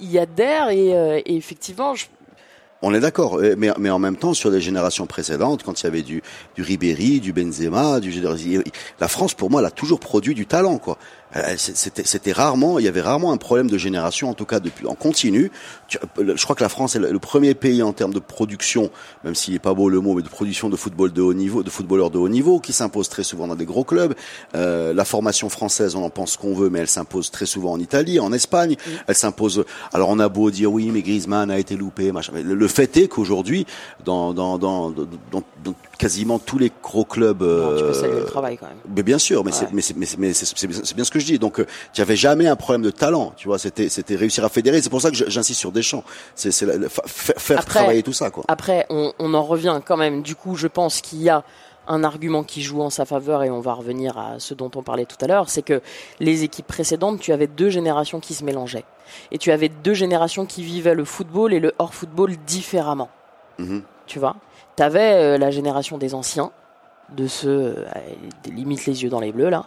[0.00, 2.06] ils, adhèrent et, euh, et effectivement, je,
[2.82, 5.86] On est d'accord, mais, mais en même temps, sur les générations précédentes, quand il y
[5.88, 6.22] avait du,
[6.54, 8.22] du Ribéry, du Benzema, du,
[9.00, 10.96] la France, pour moi, elle a toujours produit du talent, quoi.
[11.34, 14.60] Euh, C'était c'était rarement, il y avait rarement un problème de génération, en tout cas
[14.60, 15.50] depuis en continu.
[15.88, 18.90] Tu- Je crois que la France est le premier pays en termes de production,
[19.24, 21.64] même s'il n'est pas beau le mot, mais de production de football de haut niveau,
[21.64, 24.14] de footballeurs de haut niveau, qui s'impose très souvent dans des gros clubs.
[24.54, 27.80] Euh, la formation française, on en pense qu'on veut, mais elle s'impose très souvent en
[27.80, 28.76] Italie, en Espagne.
[29.08, 29.64] Elle s'impose.
[29.92, 32.32] Alors on a beau dire oui, mais Griezmann a été loupé, machin.
[32.36, 33.66] Mais le, fait est qu'aujourd'hui,
[34.04, 35.42] dans, dans, dans- dans
[35.98, 38.76] quasiment tous les gros clubs, non, tu peux euh, saluer le travail quand même.
[38.94, 39.70] mais bien sûr, mais c'est Ouais.
[39.72, 41.38] mais c'est mais c'est mais c'est- c'est bien- ce que je dis.
[41.38, 43.58] Donc euh, tu avais jamais un problème de talent, tu vois.
[43.58, 44.80] C'était c'était réussir à fédérer.
[44.82, 46.04] C'est pour ça que j'insiste sur Deschamps.
[46.34, 48.44] C'est c'est faire Après- travailler tout ça, quoi.
[48.48, 50.22] Après, on, on en revient quand même.
[50.22, 51.44] Du coup, je pense qu'il y a
[51.88, 54.82] un argument qui joue en sa faveur et on va revenir à ce dont on
[54.82, 55.80] parlait tout à l'heure, c'est que
[56.18, 58.84] les équipes précédentes, tu avais deux générations qui se mélangeaient.
[59.30, 63.08] Et tu avais deux générations qui vivaient le football et le hors-football différemment.
[63.58, 63.82] Mhm.
[64.06, 64.36] Tu vois
[64.76, 66.52] Tu avais la génération des anciens,
[67.10, 67.84] de ceux, euh,
[68.46, 69.66] limite les yeux dans les bleus là.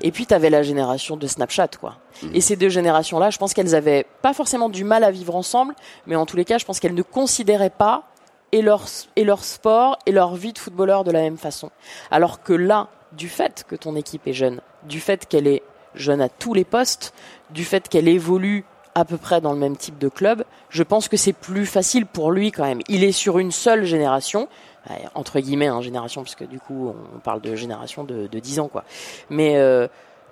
[0.00, 1.96] Et puis tu avais la génération de Snapchat quoi.
[2.34, 5.36] Et ces deux générations là, je pense qu'elles avaient pas forcément du mal à vivre
[5.36, 5.74] ensemble,
[6.06, 8.04] mais en tous les cas, je pense qu'elles ne considéraient pas
[8.52, 8.86] et leur
[9.16, 11.70] et leur sport et leur vie de footballeur de la même façon.
[12.10, 15.62] Alors que là, du fait que ton équipe est jeune, du fait qu'elle est
[15.94, 17.14] jeune à tous les postes,
[17.50, 18.64] du fait qu'elle évolue
[18.94, 22.06] à peu près dans le même type de club, je pense que c'est plus facile
[22.06, 22.80] pour lui quand même.
[22.88, 24.48] Il est sur une seule génération,
[24.90, 28.38] euh, entre guillemets, hein, génération, parce que du coup, on parle de génération de, de
[28.38, 28.84] 10 ans, quoi.
[29.28, 29.86] Mais euh,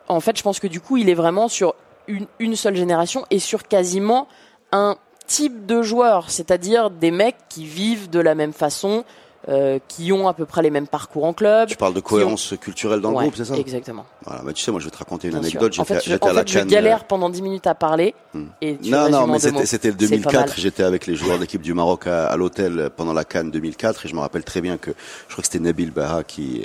[0.09, 1.75] en fait, je pense que du coup, il est vraiment sur
[2.07, 4.27] une, une seule génération et sur quasiment
[4.73, 4.97] un
[5.27, 9.05] type de joueur, c'est-à-dire des mecs qui vivent de la même façon,
[9.49, 11.69] euh, qui ont à peu près les mêmes parcours en club.
[11.69, 13.55] Tu parles de cohérence culturelle dans le Ouais, groupe, c'est ça?
[13.57, 14.05] Exactement.
[14.25, 15.73] Voilà, bah, tu sais, moi, je vais te raconter une bien anecdote.
[15.75, 15.83] sûr.
[15.83, 17.67] En J'étais fait, je, j'étais en à la fait, je Cannes, galère pendant 10 minutes
[17.67, 18.15] à parler.
[18.61, 19.99] Et tu Non, non, mais c'était le C'est pas mal.
[20.45, 20.55] 2004.
[20.59, 24.09] J'étais avec les joueurs d'équipe du Maroc à, à l'hôtel pendant la Cannes 2004 et
[24.09, 24.91] je me rappelle très bien que
[25.29, 26.63] je crois que c'était Nabil Baha qui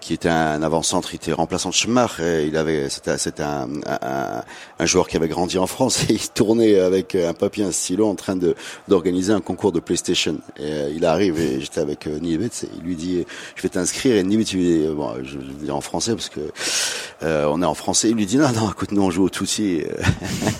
[0.00, 3.68] qui était un avant-centre, il était remplaçant de Schmach et il avait c'était c'était un,
[3.86, 4.42] un,
[4.78, 8.08] un joueur qui avait grandi en France et il tournait avec un papier, un stylo
[8.08, 8.54] en train de
[8.88, 10.38] d'organiser un concours de PlayStation.
[10.58, 13.24] Et euh, il arrive et j'étais avec il lui dit
[13.56, 16.12] je vais t'inscrire et Nibet il lui dit bon je vais le dire en français
[16.14, 16.40] parce que
[17.22, 18.10] euh, on est en français.
[18.10, 20.02] Il lui dit non non écoute nous on joue au Tutsi, euh,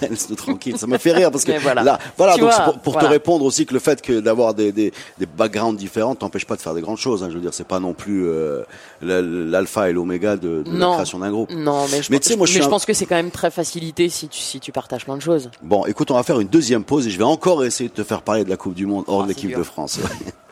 [0.08, 0.78] laisse-nous tranquille.
[0.78, 1.82] Ça me fait rire parce que voilà.
[1.82, 3.08] là voilà Tu donc vois, pour, pour voilà.
[3.08, 6.56] te répondre aussi que le fait que d'avoir des, des, des backgrounds différents t'empêche pas
[6.56, 7.22] de faire des grandes choses.
[7.24, 7.28] Hein.
[7.30, 8.62] Je veux dire c'est pas non plus euh,
[9.02, 11.50] la- l'alpha et l'oméga de, de la création d'un groupe.
[11.50, 13.16] Non, mais je, Mais pense- moi, je mais suis je un- pense que c'est quand
[13.16, 15.50] même très facilité si tu, si tu partages plein de choses.
[15.62, 18.04] Bon écoute on va faire une deuxième pause et je vais encore essayer de te
[18.04, 19.98] faire parler de la Coupe du Monde hors Ah, de l'équipe de France.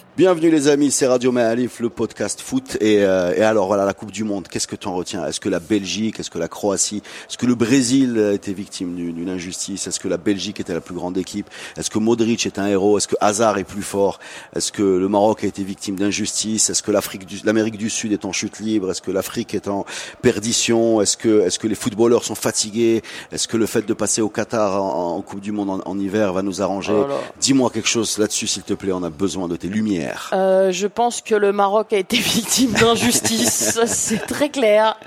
[0.21, 2.77] Bienvenue les amis, c'est Radio Maalif, le podcast foot.
[2.79, 5.25] Et, euh, et alors voilà, la Coupe du Monde, qu'est-ce que tu en retiens?
[5.25, 8.93] Est-ce que la Belgique, est-ce que la Croatie, est-ce que le Brésil a été victime
[8.93, 9.87] d'une injustice?
[9.87, 11.49] Est-ce que la Belgique était la plus grande équipe?
[11.75, 12.99] Est-ce que Modric est un héros?
[12.99, 14.19] Est-ce que Hazard est plus fort?
[14.55, 16.69] Est-ce que le Maroc a été victime d'injustice?
[16.69, 18.91] Est-ce que l'Afrique, du- l'Amérique du Sud est en chute libre?
[18.91, 19.87] Est-ce que l'Afrique est en
[20.21, 21.01] perdition?
[21.01, 23.01] Est-ce que, est-ce que les footballeurs sont fatigués?
[23.31, 25.97] Est-ce que le fait de passer au Qatar en, en Coupe du Monde en, en
[25.97, 26.93] hiver va nous arranger?
[26.93, 27.11] Oh.
[27.39, 28.91] Dis-moi quelque chose là-dessus, s'il te plaît.
[28.91, 30.10] On a besoin de tes lumières.
[30.33, 34.97] Euh, je pense que le Maroc a été victime d'injustice, c'est très clair.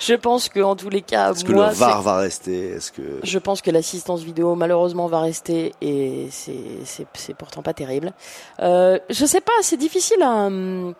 [0.00, 2.70] Je pense que en tous les cas, Est-ce que le VAR va rester?
[2.70, 6.54] Est-ce que c'est- je pense que l'assistance vidéo malheureusement va rester et c'est
[6.84, 8.12] c'est c'est pourtant pas terrible.
[8.60, 10.46] Euh, je sais pas, c'est difficile à.
[10.46, 10.94] hum,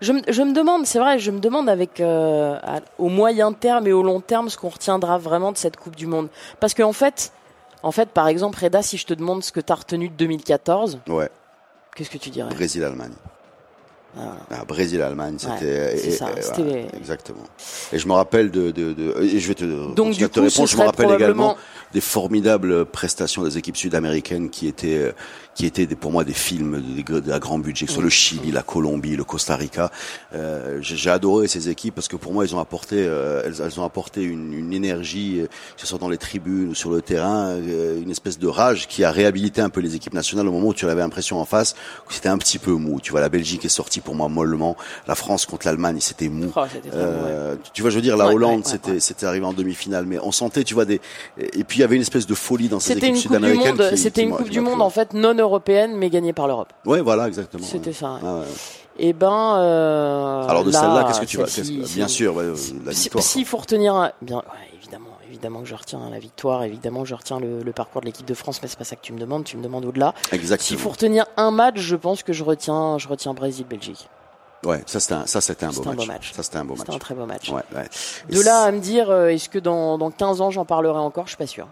[0.00, 3.52] Je me, je me demande, c'est vrai, je me demande avec euh, à- au moyen
[3.52, 6.28] terme et au long terme ce qu'on retiendra vraiment de cette Coupe du Monde,
[6.60, 7.32] parce qu'en fait,
[7.84, 10.14] En fait, par exemple, Reda, si je te demande ce que tu as retenu de
[10.14, 11.28] 2014, Ouais,
[11.94, 13.12] qu'est-ce que tu dirais Brésil-Allemagne.
[14.14, 16.86] Ah, Ah, Brésil-Allemagne, c'était.
[16.94, 17.44] exactement.
[17.94, 19.64] Et je me rappelle de, de, de- et je vais te
[19.94, 20.68] Donc, du te coup, répondre.
[20.68, 21.56] Je me rappelle probablement- également
[21.94, 25.12] des formidables prestations des équipes sud-américaines qui étaient, euh,
[25.54, 28.02] qui étaient des- pour moi des films de, de- à grand budget, que ce soit
[28.04, 29.90] le Chili, la Colombie, le Costa Rica.
[30.34, 33.78] Euh, j'ai adoré ces équipes parce que pour moi, ils ont apporté, euh, elles, elles
[33.80, 37.02] ont apporté une, une énergie, euh, que ce soit dans les tribunes ou sur le
[37.02, 40.52] terrain, euh, une espèce de rage qui a réhabilité un peu les équipes nationales au
[40.52, 41.74] moment où tu avais l'impression en face
[42.08, 43.00] que c'était un petit peu mou.
[43.00, 44.76] Tu vois, la Belgique est sortie pour moi mollement,
[45.06, 46.50] la France contre l'Allemagne, c'était mou.
[46.56, 46.66] Oh, ouais.
[46.94, 50.06] Euh, Tu vois, je veux dire, la Ouais, Hollande, ouais, c'était c'était arrivé en demi-finale,
[50.06, 51.00] mais on sentait, tu vois, des
[51.38, 53.40] et puis il y avait une espèce de folie dans ces C'était équipes une coupe
[53.42, 53.96] du sud-américaines.
[53.96, 56.72] c'était une coupe du monde en fait non européenne mais gagnée par l'Europe.
[56.86, 57.64] Ouais, voilà, exactement.
[57.64, 57.92] C'était ouais.
[57.92, 58.18] ça.
[58.24, 58.46] Ah ouais.
[58.98, 59.56] Et ben.
[59.56, 61.62] euh, Alors de là, celle-là, qu'est-ce que tu vas c'est-
[61.94, 62.44] Bien sûr, ouais,
[62.84, 63.24] la Si- victoire.
[63.24, 64.42] S'il faut retenir, un- bien,
[64.76, 68.06] évidemment, évidemment que je retiens la victoire, évidemment que je retiens le, le parcours de
[68.06, 70.12] l'équipe de France, mais c'est pas ça que tu me demandes, tu me demandes au-delà.
[70.26, 70.78] S'il Exactement.
[70.80, 74.08] faut retenir un match, je pense que je retiens, je retiens Brésil-Belgique.
[74.64, 75.96] Ouais, ça c'était un, ça c'était un beau un match.
[75.96, 76.32] beau match.
[76.34, 76.80] Ça c'était un beau match.
[76.86, 77.48] C'était un très beau match.
[77.50, 77.88] Ouais, ouais.
[78.28, 80.98] Et De là à me dire, euh, est-ce que dans, dans 15 ans j'en parlerai
[81.00, 81.66] encore, je suis pas sûr.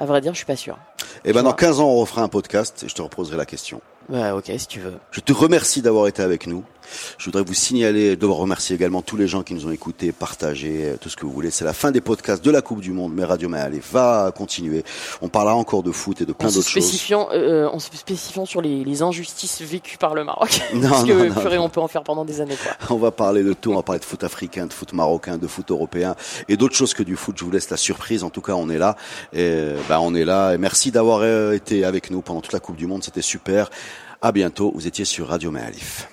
[0.00, 0.78] À vrai dire, je suis pas sûr.
[1.26, 1.58] Et ben dans vois.
[1.58, 3.82] 15 ans, on refera un podcast et je te reposerai la question.
[4.08, 4.94] Ouais, ok, si tu veux.
[5.10, 6.64] Je te remercie d'avoir été avec nous.
[7.18, 10.84] Je voudrais vous signaler, de remercier également tous les gens qui nous ont écoutés, partagé,
[10.84, 11.50] euh, tout ce que vous voulez.
[11.50, 14.84] C'est la fin des podcasts de la Coupe du Monde, mais Radio Malais va continuer.
[15.22, 16.84] On parlera encore de foot et de plein d'autres choses.
[16.84, 20.60] spécifiant, euh, en se spécifiant sur les, les injustices vécues par le Maroc.
[20.74, 21.64] Non, Parce que non, purée, non.
[21.64, 22.72] on peut en faire pendant des années, quoi.
[22.96, 25.46] On va parler de tout, on va parler de foot africain, de foot marocain, de
[25.46, 26.14] foot européen
[26.48, 27.36] et d'autres choses que du foot.
[27.38, 28.24] Je vous laisse la surprise.
[28.24, 28.96] En tout cas, on est là.
[29.32, 30.54] Et, euh, bah, on est là.
[30.54, 33.02] Et merci d'avoir euh, été avec nous pendant toute la Coupe du Monde.
[33.04, 33.70] C'était super.
[34.22, 34.72] À bientôt.
[34.74, 36.08] Vous étiez sur Radio Malif.